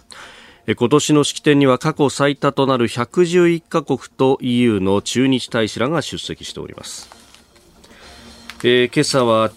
[0.65, 7.09] 今年の式典には過去最多となる111カ国と EU の駐日大使らが出席しております。
[8.63, 9.51] えー、今朝は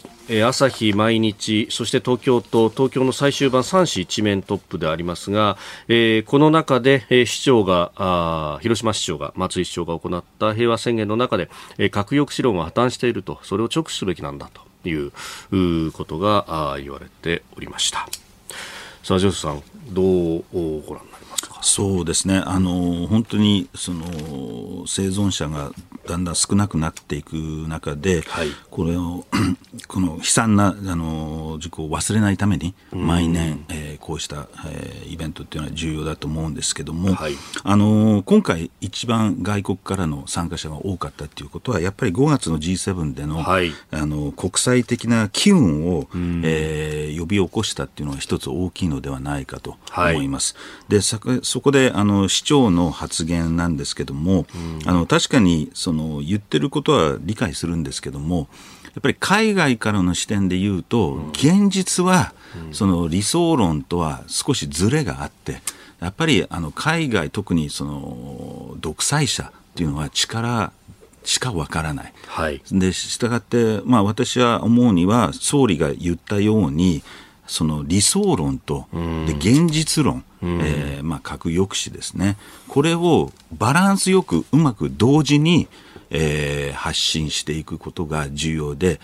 [0.44, 11.48] 朝日毎日そして東京と東京の最終版3市一面トップでありますが、えー、この中で、え、市長があ広島市長が松井市長が行った平和宣言の中で、
[11.78, 14.50] え、核抑止論は破綻しているとそれを直視すべきなんだ
[14.82, 15.12] という
[15.92, 18.08] ことが言われておりました
[19.04, 20.44] さあジョスさんどう
[20.82, 21.25] ご覧になります
[21.56, 21.62] か。
[21.62, 22.42] そうですね。
[22.44, 24.04] あの本当にその
[24.86, 25.72] 生存者が
[26.06, 27.34] だんだん少なくなっていく
[27.68, 29.24] 中で、はい、これを
[29.88, 46.08] この悲惨なあの事故を忘れないために毎年、えー、こうした、えー、イベントっていうのは重要だと思うんですけども、はい、あの今回一番外国からの参加者が多かったということはやっぱり5月の G7 でのはい、あの国際的な機運を、
[46.42, 50.56] えー、呼び起こしたっていうのは一つ大きいのではないかと思います。
[50.88, 51.00] で
[51.46, 54.46] そこであの市長の発言なんですけども、
[54.84, 58.48] あの確かにその言ってることは理解するんですけども
[58.82, 62.34] やっぱり海外からの視点で言うと、現実は
[62.72, 65.60] その理想論とは少しずれがあって
[66.00, 70.72] やっぱりあの海外特にその独裁者っていうのは力
[71.24, 72.12] しかわからない。
[72.26, 77.02] はい、でしたがって、まあ、私は思うには総理が言ったように
[77.46, 80.24] その理想論と、で現実論、
[80.62, 82.36] えーまあ、核抑止ですね。
[82.68, 85.68] これをバランスよくうまく同時に
[86.08, 89.00] えー、発信していくことが重要で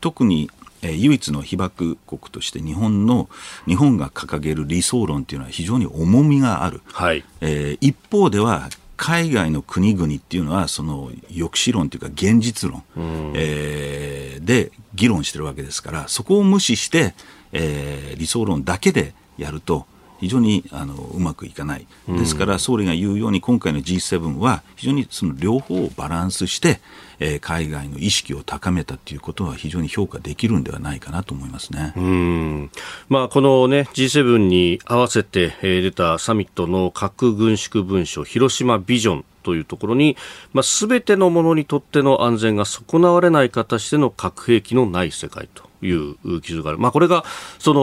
[0.00, 0.50] 特に
[0.82, 3.28] えー、唯一の被爆国として日本の
[3.66, 7.24] 日本が掲げる理想論というのは非常に重みがある、はい。
[7.40, 17.14] えー、一方では海外の国々っていうのはその抑止論というか現実論、うん、えー、で議論してるわけですからそこを無視して、
[17.52, 19.86] えー、理想論だけでやると
[20.20, 26.80] 非常にあのうまくいかない、ですから総理が言うように今回の G7 は非常にその両方をバランスして、
[27.20, 31.94] えー、海外の意識を高めたということは非常に評価できるんではないかなと思いますね。
[31.96, 32.70] うん
[33.08, 40.16] まあ、この、ね、G7 に合わせて、えー、出たサミットの核軍縮文書広島ビジョンというところに、
[40.52, 45.69] まあ、全てのものにとっての安全が損なわれない形での核兵器のない世界と。
[45.82, 47.24] いう記述がある、まあ、これが
[47.58, 47.80] その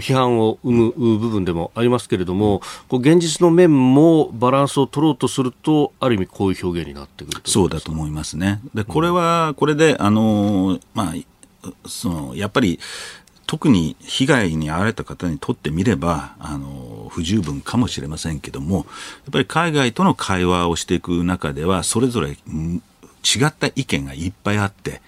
[0.00, 8.60] 批判を生む部分でもありますけれども、こう現実の面もバランスを取ろうとすると、ある意味、こういう表現になってくるそうだと思いますね。
[8.74, 11.14] でこれは、これで、あのまあ、
[11.86, 12.78] そのやっぱり
[13.46, 18.84] 特に被害に遭われた方にとってみればあの不十分かもしれませんけどもやっ
[19.32, 22.36] ぱり海外との会話をしていく中ではそれぞれ違
[23.46, 25.02] った意見がいっぱいあって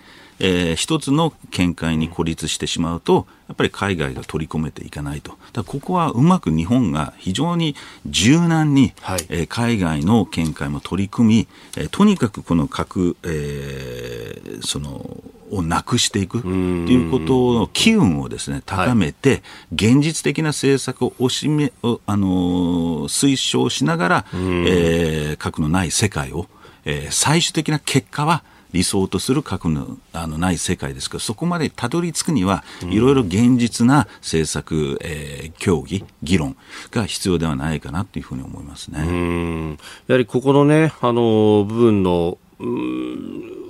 [0.44, 5.38] えー、一つの見解に孤立してしまうと、やっぱり海外が取り込めていかないと。
[5.52, 7.76] だここはうまく日本が非常に
[8.06, 15.22] 柔軟に、はい、えー、海外の見解も取り組み、えー、とにかくこの核、えー、その、
[15.52, 19.40] をなくしていくということの機運をですね、高めて、はい、
[19.74, 26.46] 現実的な政策を押しめ、あの推奨しながら、えー、核のない世界を、
[26.86, 36.56] えー、最終的な結果は理想とする核のあのない世界ですけどそこまでたどり着くにはいろいろ現実な政策、えー、協議議論
[36.90, 39.76] が必要ではないかなというふうに思いますね。
[40.06, 42.38] やはりここのねあの部分の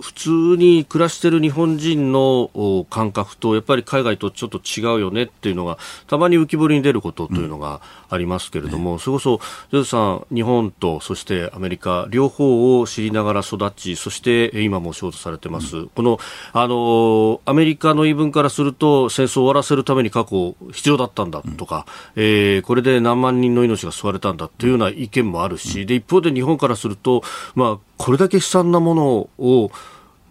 [0.03, 5.79] 普通に暮らしている日本人の感覚とやっぱり海外とちょっと違うよねっていうのが
[6.09, 7.81] たまに浮き彫りに出ることというのが
[8.11, 9.41] ありますけれども、うんね、それこそ
[9.71, 16.19] ジョズさん日本とそしてアメリカ両方を知りながら育ちそして今も仕事されてます、うん、この
[16.53, 21.87] あのアメリカの言い分からすると戦争を終わらせるために過去必要だったんだとか、
[22.17, 27.23] うん、えー、これで何万人の命が救われたんだというような意見もあるし、で一方で日本からすると、
[27.55, 29.71] まあ、これだけ悲惨なものを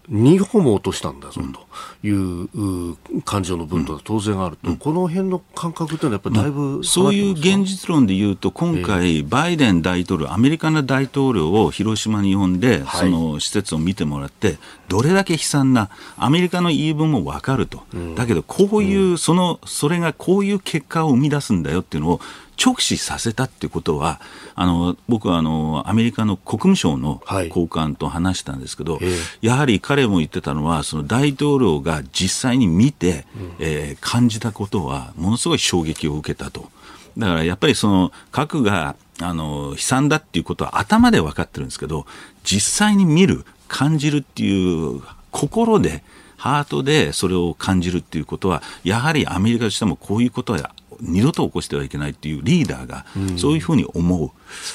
[0.10, 22.22] 2歩も落としたんだぞという感情の分と当然あると、うん、この辺の感覚というのはやっぱりだいぶ、まあ、そういう現実論でいうと今回、バイデン大統領アメリカの大統領を広島に呼んで、その施設を見てもらってどれだけ悲惨なアメリカの言い分も分かると、うん、だけどこういう、そのそれがこういう結果を生み出すんだよっていうのを
[22.58, 24.22] 直視させたってことは、
[24.56, 36.70] あの僕はあのアメリカの国務省の高官と話したんですけど、はい、やはり彼も言ってたのは、その大統領が実際に見て、うん、えー、感じたことは、ものすごい衝撃を受けたと。
[37.18, 42.06] だからやっぱりその核があの悲惨だっていうことは頭で分かってるんですけど
[42.44, 46.04] 実際に見る感じるっていう心で
[46.38, 53.06] ハートでそれを感じるっていうことはやはりアメリカとしてもこういうことは二度と起こしてはいけないっていうリーダーが
[53.38, 54.32] そういうふうに思う、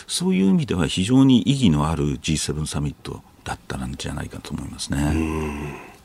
[0.07, 5.96] そういう意味では非常に意義のある G7 サミットだったんじゃないかと思いますね。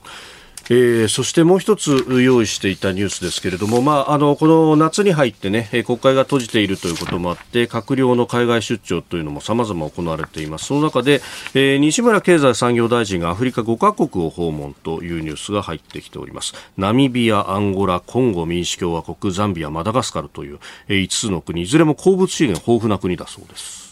[0.74, 10.68] えー、そしてもう一つ用意していたニュースですけれども、まあ、あのこの夏に入ってね国会が閉じているということもあって閣僚の海外出張というのも様々行われています。
[10.68, 11.22] その中で、
[11.54, 16.54] えー、西村経済産業大臣がアフリカ5カ国を訪問というニュースが入ってきております。
[16.78, 23.92] ナミビア、アンゴラ、コンゴ民主共和国ザンビア、マダガスカルという、えー、5つの国いずれも鉱物資源豊富な国だそうです。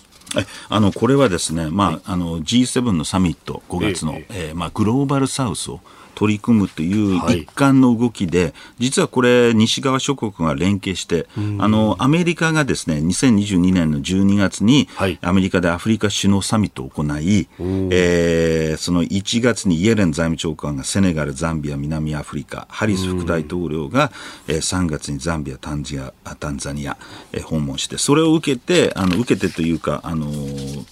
[0.70, 5.82] あのこれはですね、まあ、あの G7 のサミット5月の、えええー、まあ、グローバルサウスを
[6.20, 11.28] 取り組むという一環の動きで、はい、実はこれ、西側諸国が連携して、
[11.60, 14.90] あのアメリカがですね2022年の12月に、
[15.22, 17.48] アメリカでアフリカ首脳サミットを行い、
[17.92, 24.12] えー、その1月にイエレン財務長官がセネガル、ザンビア、南アフリカ、ハリス副大統領が、
[24.50, 26.98] えー、3月にザンビア、タンジアタンザニア、
[27.32, 30.28] えー、訪問して、それを受けて、あの受けてというか、あの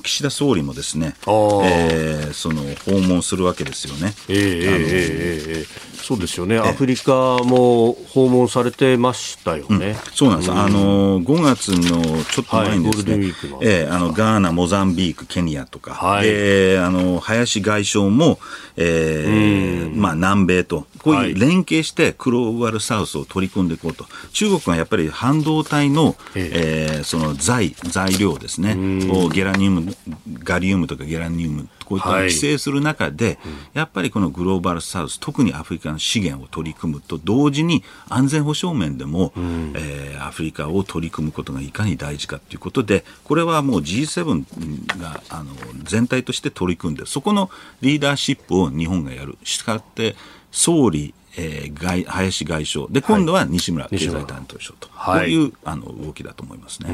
[0.04, 4.14] 岸田総理もですね、えー、その訪問するわけですよね。
[4.30, 7.12] えー、あのえーえー、そうですよね、アフリカ
[7.44, 13.24] も訪問されてましたよね、うん、そうなんです、うん、あの5月のちょっと前にですね、はい、
[13.62, 18.40] えー、あのガーナ、モザンビーク、ケニアとか、はい、であの林外相も、
[18.78, 28.76] えーまあ、南米と、こういう連携してグローバルサウスを取り組んでいこうと、中国はやっぱり半導体の,、えー、その材材料ですね、
[29.10, 29.96] をゲラニウム、
[30.44, 33.38] ガリウムとかゲラニウム、こういった規制する中で、はい、
[33.76, 45.54] やっぱりこのグローバルサウス、特にアフリカの資源を取り組むと同時に安全保障面でも、うん、えー、アフリカを取り組むことがいかに大事かということで、これはもう G7 があの
[45.84, 47.50] 全体として取り組んで、そこの
[47.82, 49.38] リーダーシップを日本がやる。
[49.44, 50.16] したがって、
[50.58, 52.88] 総理、えー、外林外相。
[52.90, 56.90] で今度は西村経済担当相と、はい、こういうあの動きだと思いますね。
[56.90, 56.94] う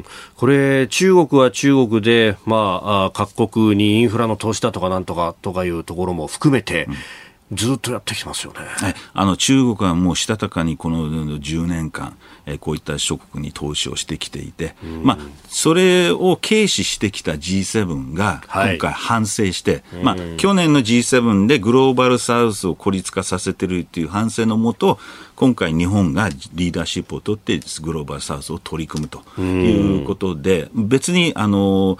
[0.00, 0.04] ん。
[0.34, 6.94] これ、中国は中国で、まあ、各国にインフラの投資だとかなんとかとかいうところも含めて、うん
[7.52, 24.98] ずっとやってきてますよね、はい、あの中国はもうしたたかにこの10年間、えこういった諸国に投資をしてきていて、まあ、それを軽視してきた G7 が今回反省して、はい、まあ、去年の G7 でグローバルサウスを孤立化させてるっていう反省のもと
[25.34, 31.98] 今回日本がリーダーシップを取ってグローバルサウスを取り組むということで別にあの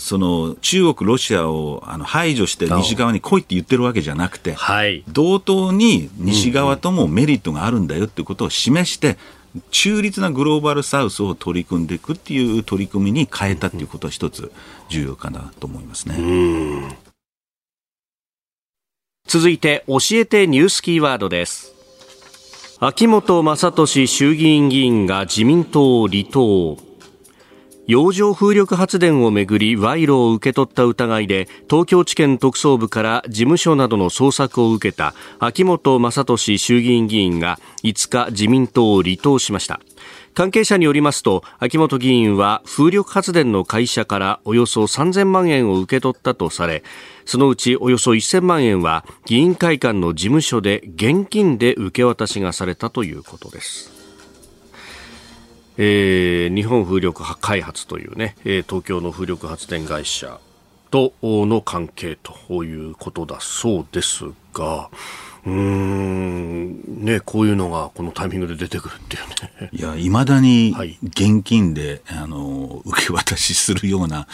[0.00, 9.16] その中国、ロシアをあの排除して西側に来いって言ってるわけじゃなくて、はい、同等に西側ともメリットがあるんだよっていうことを示して、
[9.70, 14.52] 中立なグローバルサウスを取り組んでいくっていう取り組みに変えたっていうことは一つ
[14.88, 16.96] 重要かなと思いますね。
[19.26, 21.74] 続いて教えてニュースキーワードです。
[22.80, 26.89] 秋本真利衆議院議員が自民党を離党。
[27.90, 39.80] 洋上風力発電をめぐり賄賂を受け取った疑いで東京地検特捜部から事務所などの捜索を受けた秋本真利衆議院議員が5日自民党を離党しました。
[40.34, 46.84] 関係者によりますと秋本議員は風力発電の会社からおよそ3000万円を受け取ったとされ
[47.26, 53.99] そのうちおよそ1000万円は議員会館の事務所で現金で受け渡しがされたということです。
[55.82, 60.38] えー、日本風力開発というね、えー、東京の風力発電会社
[60.90, 64.90] との関係ということだそうですが、
[65.46, 69.22] うーん、ね、こういうのがこのタイミングで出てくるっていう
[69.62, 69.70] ね。
[69.72, 74.26] いや、いまだに現金で、はい、あの、受け渡しするような、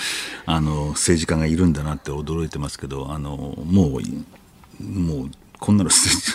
[0.47, 5.31] あの、政治家がいるんだなって驚いてますけど、あの、もう、もう、
[5.67, 5.91] こんなの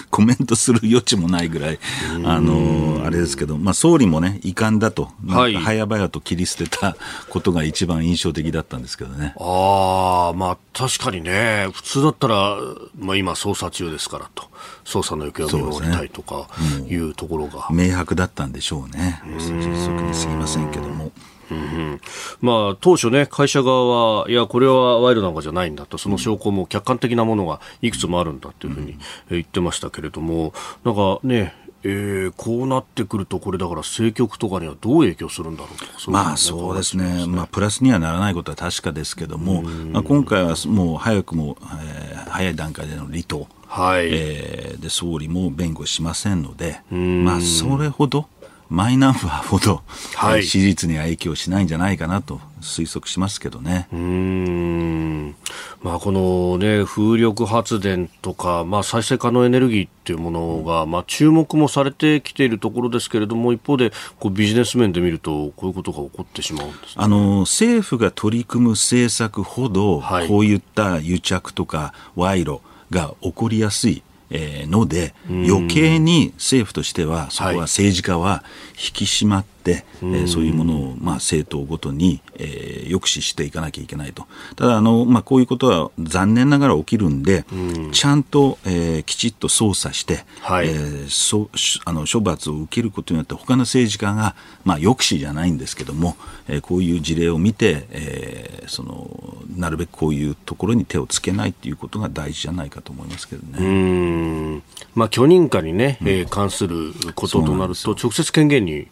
[0.09, 1.79] コメントする余地もないぐらい、
[2.25, 6.97] あのあれですけど、まあ、総理もね、遺憾だと、なんか早々と切り捨てた
[7.29, 9.33] ことが一番印象的だったんですけどね。
[9.39, 12.57] ああ、まあ、確かにね、普通だったら、
[12.99, 14.49] まあ、今、捜査中ですからと、
[14.83, 16.49] 捜査の行方を見守りたいとか
[16.89, 17.69] いうところが。
[17.71, 21.13] ね、明白だったんでしょうね、推測にすぎませんけども。
[21.51, 21.61] うんう
[21.95, 22.01] ん、
[22.41, 28.97] まあ、当初ね、会社側は、いや、これは賄賂なんかじゃないんだと、その証拠も客観的なものがいくつもあるんだというふうに
[29.29, 44.09] 言ってましたけれども、なんかね、えー、こうなってくると、これだから政局とかにはどう影響するんだろうとう、ね、まあそうですね、まあ、プラスにはならないことは確かですけども、まあ、今回はもう早くも、えー、早い段階での離党、はい。
[44.11, 48.27] えー、で総理も弁護しませんので、まあ、それほど
[48.71, 49.81] マイナンバーほど、
[50.15, 53.89] はい、支持率には影響しないんじゃないかなと推測しますけどね。
[53.91, 55.35] うん。
[55.83, 63.91] まあ、この、ね、風力発電とか、まあ、再生可能エネルギーっていうものが、まあ、注目もされてきているところですけれども一方で
[64.21, 74.01] こうビジネス面で見るとこういうことが起こってしまうんです、ね、あの政府が取り組む政策ほど、はい、こういった癒着とか賄賂が起こりやすい
[74.31, 84.25] えので、余計に政府としては、そこは政治家は引き締まって、えー、そういうものを、まあ、政党ごとに、えー、抑止していかなきゃいけないと。
[84.55, 87.91] ただ、あの、まあ、こういうことは残念ながら起きるんで、ん。
[87.91, 91.49] ちゃんと、えー、きちっと捜査して、はい、えー、そ
[91.85, 96.15] あの処罰を受けることによって、他の政治家が、まあ、抑止じゃないんですけども、
[96.47, 104.61] えー、こういう事例を見て、えー、その、なるべくこういうところに手をつけないということが大事じゃないかと思いますけどね。
[104.95, 108.87] まあ、許認可にね、えー、関することとなると、直接権限に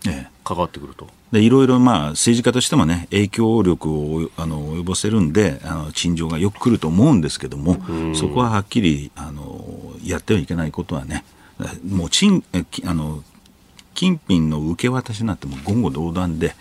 [0.49, 1.07] 関わってくると。
[1.31, 7.77] でいろいろまあ政治家としてもね影響力をあの及ぼせるんであの陳情がよく来ると思うんですけども、
[8.15, 11.23] そこははっきりあのやってはいけないことはね
[11.87, 12.43] もう賃
[12.85, 13.23] あの
[13.93, 16.55] 金品の受け渡しになっても言語道断で。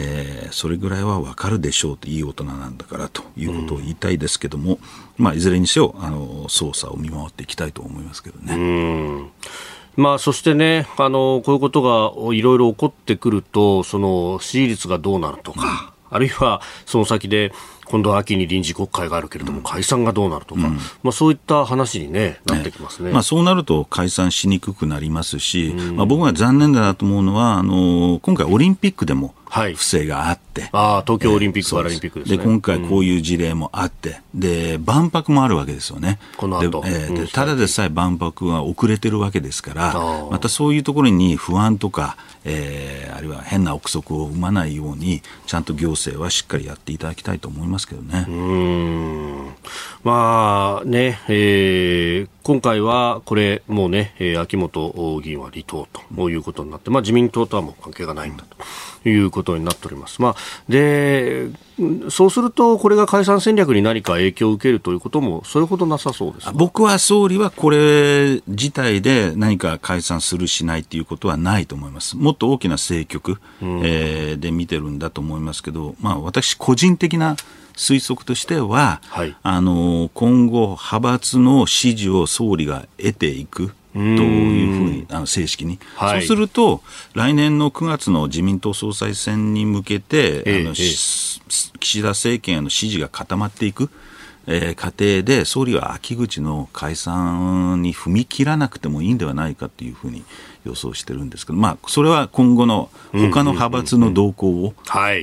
[0.00, 4.78] えー、それぐらいは分かるでしょうといい大人なんだからということを言いたいですけども、
[5.16, 9.30] まあ、いずれにせよあの捜査を見守っていきたいと思いますけどね。
[9.98, 17.52] まあ、そしてね、あの、こういうことがいろいろ起こってくると、その、支持率がどうなるとか、あるいは、その先で、
[17.90, 32.36] 今度は秋に臨時国会があるけれども、解散がどうなるとか、うん、まあ、そういった話に、ね、なってきますね、まあ、そうなると解散しにくくなりますし、うん、まあ、僕が残念だなと思うのはあの今回、オリンピックでも不正があって、はい、あ東京オリンピック・パラリンピックですね。
[32.36, 36.82] で今回、こういう事例もあって、うん、で万博もあるわけですよね、この後。
[36.82, 39.94] で、えー、でただでさえ万博は遅れてるわけですから、
[40.30, 48.26] またそういうところに不安とか、えー、あるいは変な憶測を生まないように、ちゃんと行政はしっかりやっていただきたいと思いますけどね。
[48.28, 49.54] うん
[50.04, 58.56] まあね、えー、今回はこれ、もうね、秋元議員は離党ということになって、まあ、自民党とはもう関係がないんだと
[59.04, 60.20] いうことになっております。
[60.20, 60.36] まあ、
[60.68, 61.50] で
[62.08, 72.16] そうすると、これが解散戦略に何か影響を受けるということも、それほどなさそうです僕は総理はこれ自体で何か解散するしないということはないと思います。
[72.16, 77.36] もっと大きな政局、うん、えー、で見てるんだと思いますけど、まあ、私、個人的な
[77.76, 83.72] 推測としては、はい、あの今後、派閥の支持を総理が得ていく。
[83.92, 86.82] というふうにあの正式に、はい、そうすると
[87.14, 93.90] 来年の9月の自民党総裁選に向けて、えー、あの、えー、岸田政権への支持が固まっていく。
[94.50, 100.24] えー、過程で総理は秋口の解散に踏み切らなくてもいいんではないかというふうに
[100.64, 104.74] 予想してるんですけど、まあ、それは今後の他の派閥の動向を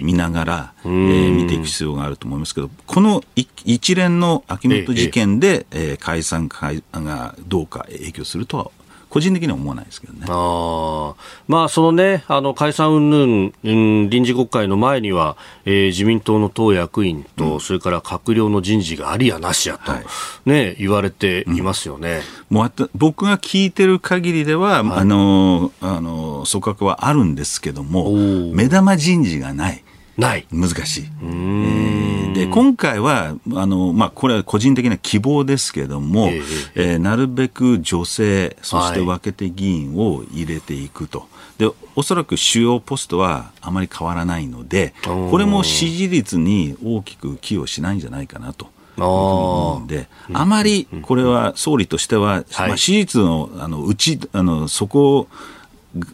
[0.01, 5.97] 見ながら、えー、見ていく必要があると思いますけど、この一連の秋元事件で、ええ。
[5.97, 8.71] 解散がどうか影響するとは
[9.15, 10.25] 個人的には思わないですけどね。
[10.27, 11.15] あ
[11.47, 13.71] まあ、そのね、あの解散云々、う
[14.07, 20.05] ん、臨時国会の前には、えー、自民党の党役員と、うん、それから閣僚の人事がありやなしやと、はい、
[20.45, 22.23] ね、言われていますよね。
[22.51, 28.11] うん、もう僕が聞いてる限りでは、はい、あの、あの、組閣はあるんですけども、
[28.51, 29.84] 目玉人事がない。
[30.17, 30.47] ない。
[30.51, 31.03] 難しい。
[31.21, 36.43] えー、で今回はあの、まあ、これは個人的な希望ですけれども、えー、
[36.75, 41.27] えー、なるべく女性そして若手議員を入れていくと。
[41.57, 48.67] でおそらく主要ポストはあまり変わらないのでこれも支持率に大きく寄与しないんじゃないかなと。
[48.97, 55.27] 思うんで、あまりこれは総理としては、まあ、支持率のあのうちあのそこ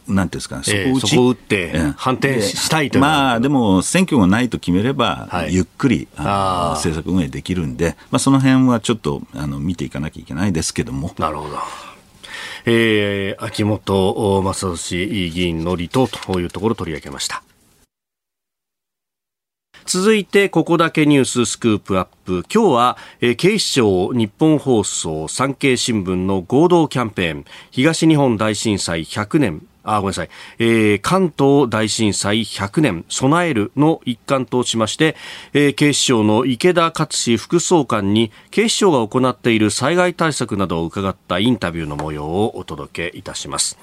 [0.08, 11.14] なんていうんですか、そこを打そこを打って反転したいという、まあ、でも選挙がないと決めれば、はい、ゆっくりあの政策運営できるんで、まあ、その辺はちょっとあの見ていかなきゃいけないですけども。
[11.18, 11.58] なるほど。
[12.66, 17.42] えー、秋元正俊議員の離党というところを取り上げました。
[19.86, 22.46] 続いて、ここだけニューススクープアップ。
[22.54, 30.30] 今日は、えー、警視庁、日本放送、産経新聞の合同キャンペーン、東日本大震災100年あ、ごめんなさい。
[30.60, 35.16] えー、関東大震災100年備えるの一環としまして、
[35.54, 43.78] えー、警視庁の池田勝志副総監に警視庁が行っている災害対策などを伺ったインタビューの模様をお届けいたします。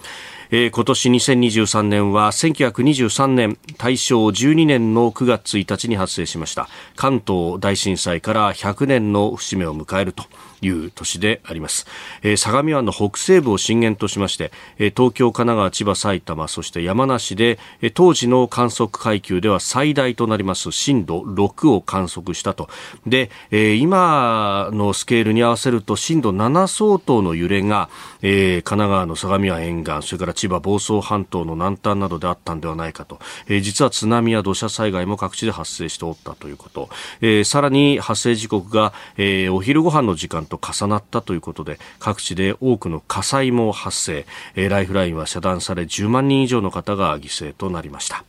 [0.51, 10.25] えー、今年2023年は1923年大正12年の9月1日に発生しました関東大震災から100年の節目を迎えると
[10.63, 11.87] いう年であります、
[12.23, 22.69] えー、相模湾の北西部を震源としまして、えー、東京、神奈川、千葉、埼玉そして山梨で、えー、当時の観測階級では最大となります震度6を観測したと。
[23.07, 27.89] で、えー、今のスケールに合わせると震度7相当の揺れが、
[28.23, 36.89] えー、神奈川の相模湾沿岸それから千葉房総半島の南端などであったんではないかと、えー、実は津波や土砂災害も各地で発生しておったということ、
[37.21, 44.27] えー、さらに発生時刻が、えー、お昼ご飯の時間と重なったということで各地で多くの火災も発生、
[44.57, 48.25] え、ライフラインは遮断され10万人以上の方が犠牲となりました。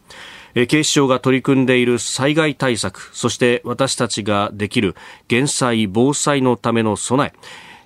[0.67, 4.95] 警視庁が取り組んでいる災害対策そして私たちができる
[5.27, 7.33] 減災防災のための備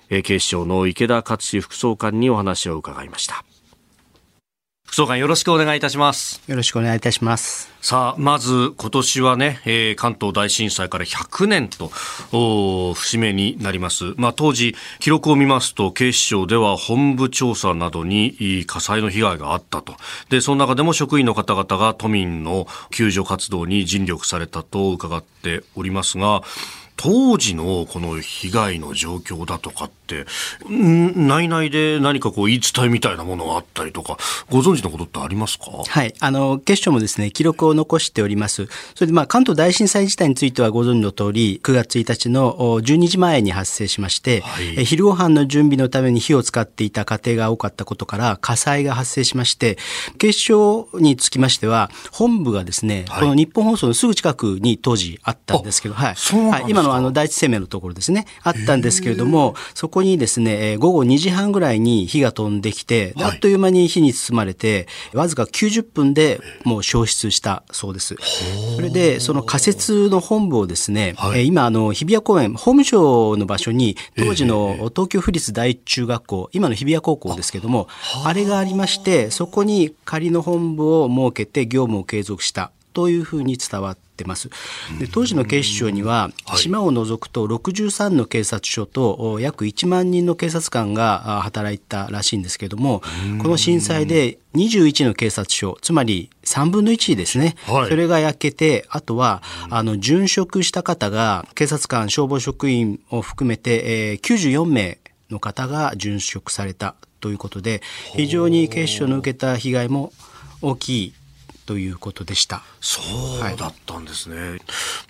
[0.10, 0.22] え。
[0.22, 3.44] 警視庁の池田克史副総監にお話を伺いました。
[4.94, 6.40] 副総監よろしくお願いいたします。
[6.46, 7.74] よろしくお願いいたします。
[7.82, 11.90] さあまず今年はね、えー、関東大震災から100年と
[12.94, 14.14] 節目になります。
[14.18, 19.96] まあ当時記録を見ますと警視庁では本部調査などに火災の被害があったと。
[20.30, 26.44] でその中でも職員の方々が都民の救助活動に尽力されたと伺っておりますが
[26.98, 30.26] 当時のこの被害の状況だとかって、
[30.70, 34.18] 内々で何かこう言い伝えみたいなものがあったりとか、
[34.50, 35.66] ご存知のことってありますか？
[35.88, 36.14] はい。
[36.20, 38.68] あの、警視庁もですね、記録を残しております。
[38.96, 49.78] それでまあ、関東大震災自体についてはご存知の通り、9月1日の12時前に発生しまして、はい、昼ご飯の準備のために火を使っていた家庭が多かったことから、火災が発生しまして、
[50.18, 56.16] 警視庁につきましては、本部がですね、はい、この日本放送のすぐ近くに当時あったんですけど、はい。
[56.16, 58.26] はい、今のあの第一生命のところですね。
[58.44, 68.16] あったんですけれどもそこにですね午後2時半ぐらいに火が飛んできて、あっという間に火に包まれてわずか90分でもう消失したそうです。
[68.76, 77.88] それでその仮設の本部をですね、はい、今あの日比谷公園法務省の場所に当時の東京府立第一中学校今の日比谷高校ですけども
[78.26, 84.50] あれがありましてそこに仮の本部を設けて業務を継続したというふうに伝わってます。
[85.00, 93.02] で当時の警視庁には島を除くと63の警察署と約1万人の警察官が働いたらしいんですけども
[93.42, 105.00] この震災で21の警察署つまり3分の1ですね、はい、それが焼けてあとはあの殉職した方が警察官消防職員を含めて、えー、94名
[105.30, 107.82] の方が殉職されたということで
[108.16, 110.12] 非常に警視庁の受けた被害も
[110.62, 111.14] 大きい
[111.66, 112.64] ということでした。
[112.82, 114.36] そうだったんですね。
[114.36, 114.60] はい、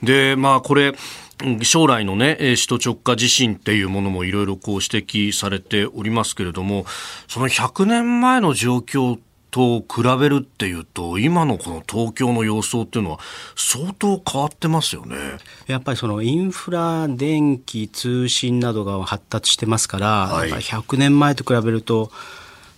[0.03, 0.93] で、まあこれ、
[1.61, 6.85] 将来のね、首都直下地震っていうものもいろいろこう指摘されておりますけれども、
[7.27, 9.19] その100年前の状況
[9.51, 13.19] と比べるっていうと、今のこの東京の様相っていうのは
[13.55, 15.15] 相当変わってますよね。
[15.67, 22.11] やっぱりそのインフラ、電気、通信などが発達してますから、はい、100年前と比べると、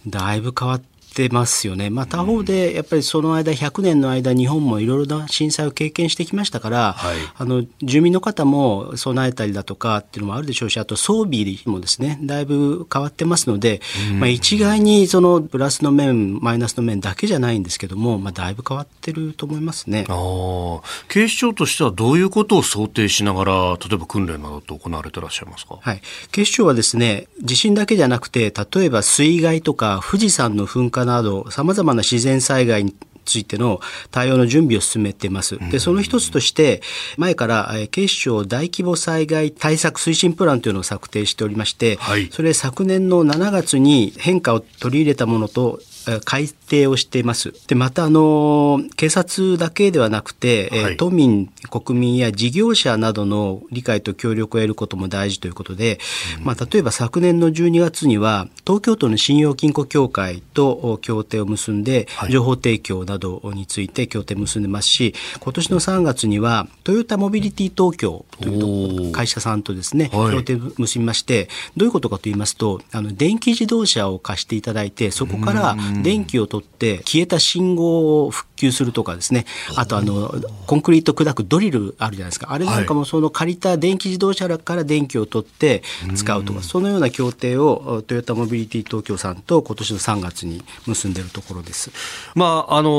[0.07, 1.89] だいぶ変わっててますよね。
[1.89, 13.81] まあ、他方でやっぱりその間100年の間日本もいろいろな震災を経験してきましたから、はい、あの住民の方も備えたりだとかっていうのもあるでしょうしあと装備もですねだいぶ変わってますので、
[14.19, 20.05] まあ、一概にそのプラスの面マイナスの面だけじゃないんですけども、まあ、だいぶ変わってると思いますね。
[20.09, 26.01] あ警視庁としてはどういうことを想定しながら例えば訓練などと行われてらっしゃいますか、はい、
[26.31, 32.93] 警視庁はですね地震だけじゃなくて例えば水害とか富士山の噴火などさまざまな自然災害
[33.25, 33.79] ついての
[34.11, 35.57] 対応の準備を進めています。
[35.71, 36.81] で、その一つとして、
[37.17, 45.79] 前から警視庁大規模災害対策推進プランというのを策定しておりまして、はい、それ昨年の7月に変化を取り入れたものと
[46.23, 47.53] 改定をしています。
[47.67, 55.99] でまたあの警察だけではなくて、はい、都民国民や事業者などの理解と協力を得ることも大事ということで、
[56.39, 63.14] うん、まあ、例えば昨年の12月には東京都の信用金庫協会と協定を結んで、情報提供など
[63.53, 79.45] について協定を結んでますし今年の3月にはトヨタモビリティ東京という会社さんとですね、協定を結びましてどういうことかと言いますとあの電気自動車を貸していただいてそこから電気を取って消えた信号を復旧するとかですね。
[79.75, 80.33] あとあの
[80.65, 82.51] コンクリート砕くドリルあるじゃないですか。
[82.51, 85.83] あれなんかもその借りた電気自動車から電気を取って
[86.15, 91.91] 使うとかそのような協定をトヨタモビリティ東京さんと今年の3月に結んでいるところです。
[92.35, 92.91] まああの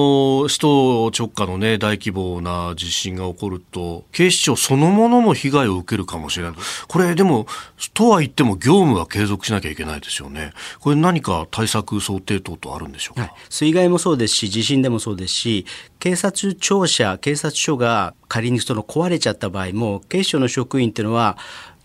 [0.43, 6.55] の首都直下の、ね、大規模な地震が起こると警視庁そのものも被害を受けるかもしれない。
[6.89, 7.47] これでも
[7.95, 10.53] とは言っても業務は継続しなきゃいけないですよね。
[10.81, 15.67] これ何か対策想定等々あるんでしょうか、はい、水害もそうですし地震でもそうですし
[15.99, 21.37] 警察庁舎警察署が仮にその壊れちゃった場合も警視庁の職員っていうのは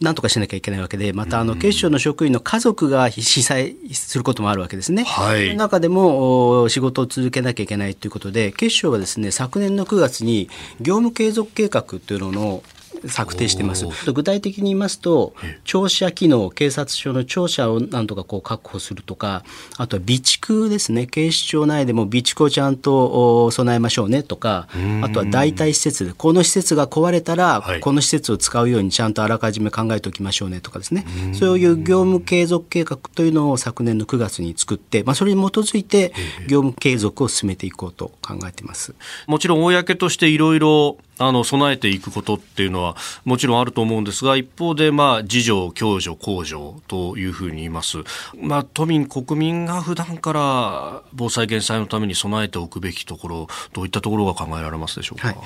[0.02, 5.04] 何とかしなきゃいけないわけで、またあの警視庁の職員の家族が被災することもあるわけですね。
[5.04, 10.50] はい、その中でも仕事を続けなきゃいけないということで、警視庁はですね、昨年の9月に
[10.80, 12.64] 業務継続計画というのの
[13.08, 13.86] 策定しています。
[14.12, 15.34] 具体的に言いますと、
[15.64, 19.44] 庁舎機能、警察署の庁舎をなんとかこう確保するとか、
[19.78, 24.68] あとは備蓄ですね、警視庁内でも備蓄をちゃんと備えましょうねとか、
[25.02, 36.14] あとは代替施設で、この施設が壊れたら、この施設を使うようにちゃんとあらかじめ考えておきましょうねとかですね、そういう業務継続計画というのを昨年の9月に作って、まあ、それに基づいて
[36.48, 38.94] 業務継続を進めていこうと考えています。
[39.28, 42.96] もちろん公としていろいろあの備えていくことっていうのは
[43.26, 47.98] もちろんあると思うんですが一方でまあ自助共助公助というふうに言います、
[48.38, 55.28] まあ、都民国民が普段から防災減災のために備えておくべきところどういったところが考えられますでしょうか？
[55.28, 55.38] はい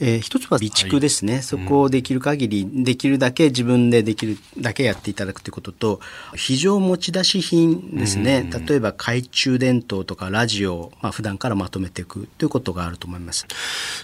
[0.00, 6.00] えー、一つは備蓄ですね、はい、そこをできる限り、できるだけ自分でできるだけやっていただくということと
[6.34, 13.46] 非常持ち出し品ですね、例えば懐中電灯とかラジオを、まあ普段からまとめていくということがあると思います。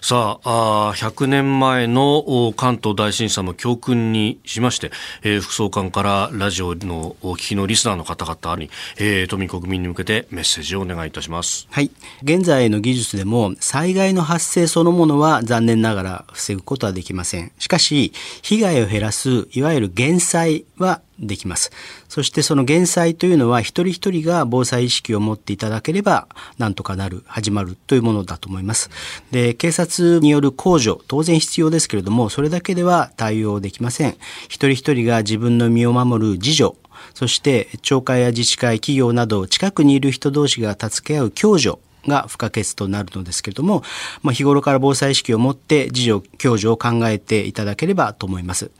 [0.00, 4.90] さああ100年前の関東大震災も教訓にしまして、
[5.22, 11.66] えー、副総監からラジオのお聞きのリスナーの方々に、えー、都民国民に向けてメッセージをお願いいたします。
[11.70, 11.90] はい。
[12.22, 17.52] 現在の技術でも災害の発生そのものは残念ながら防ぐことはできません。
[17.58, 18.12] しかし、
[18.42, 21.70] 被害を減らす、いわゆる減災はできます。
[22.08, 28.90] そしてその減災というのは一人一人が防災意識を持っていただければなんとかなる、始まるというものだと思います。
[29.30, 34.16] で、警察による控除、当然必要ですけれども、それだけでは対応できません。
[34.44, 36.74] 一人一人が自分の身を守る自助、
[37.14, 43.82] そして町会や自治会、企業など近くにいる人同士が助け合う共助が不可欠となるのですけれども、
[44.22, 48.70] まあ、日頃から防災意識を持って自助共助を考えていただければと思います、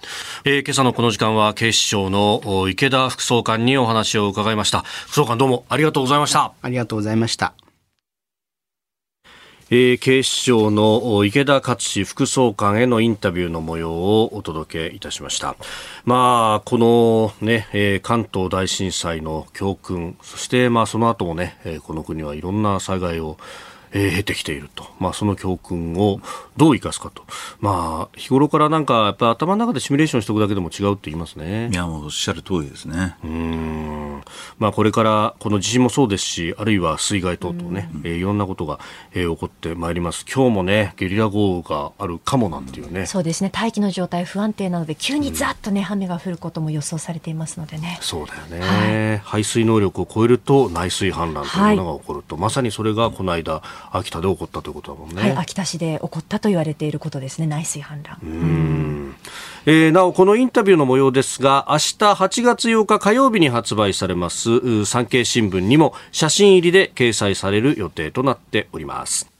[0.45, 4.83] えー、今朝のこの時間は警視庁の池田副総監にお話を伺いました。
[4.83, 6.53] 副総監どうもありがとうございました。
[6.63, 7.68] ありがとうございました
[9.71, 15.57] えー、警視庁の池田勝志副総監へのインタビューの模様をお届けいたしました。
[16.07, 23.37] まあ、このね、えー、関東大震災の教訓、そしてまあその後もね、えー、この国はいろんな災害を
[23.93, 26.21] えー、経てきていると、まあ、その教訓を
[26.57, 27.25] どう生かすかと、
[27.61, 31.71] まあ、日頃からなんかやっぱ頭の中でシミュレーションしておくだけでも違うって言いますね。
[31.73, 33.17] いやもうおっしゃる通りですね。
[33.25, 34.23] うん。
[34.59, 38.81] まあ、これからこの地震もそうですしあるいは水害等々ね、えー、いろんなことが、
[39.13, 40.25] えー、起こってまいります。
[40.33, 43.07] 今日もねゲリラ豪雨があるかもなんていうね。
[43.07, 43.51] そうですね。
[43.51, 47.99] 大気の状態不安定なので急にざっとね、雨が降ることも予想されていますのでね。
[48.01, 53.63] そうだよね、はい、排水能力を超えると内水氾濫というものが起こると、はい、まさにそれがこの間
[53.93, 58.17] 秋田で起こったということだもんね、はい、秋田市で起こったと言われていることですね内水氾濫。
[58.23, 59.15] うん。
[59.67, 61.81] えー、なおこのインタビューの模様ですが明日
[62.13, 69.31] 8月8日火曜日に発売されます産経新聞にも写真入りで掲載される予定となっております。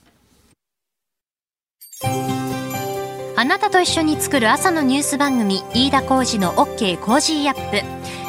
[3.35, 8.28] あなたと一緒に作る朝のニュース番組飯田浩二の OK コージーアップ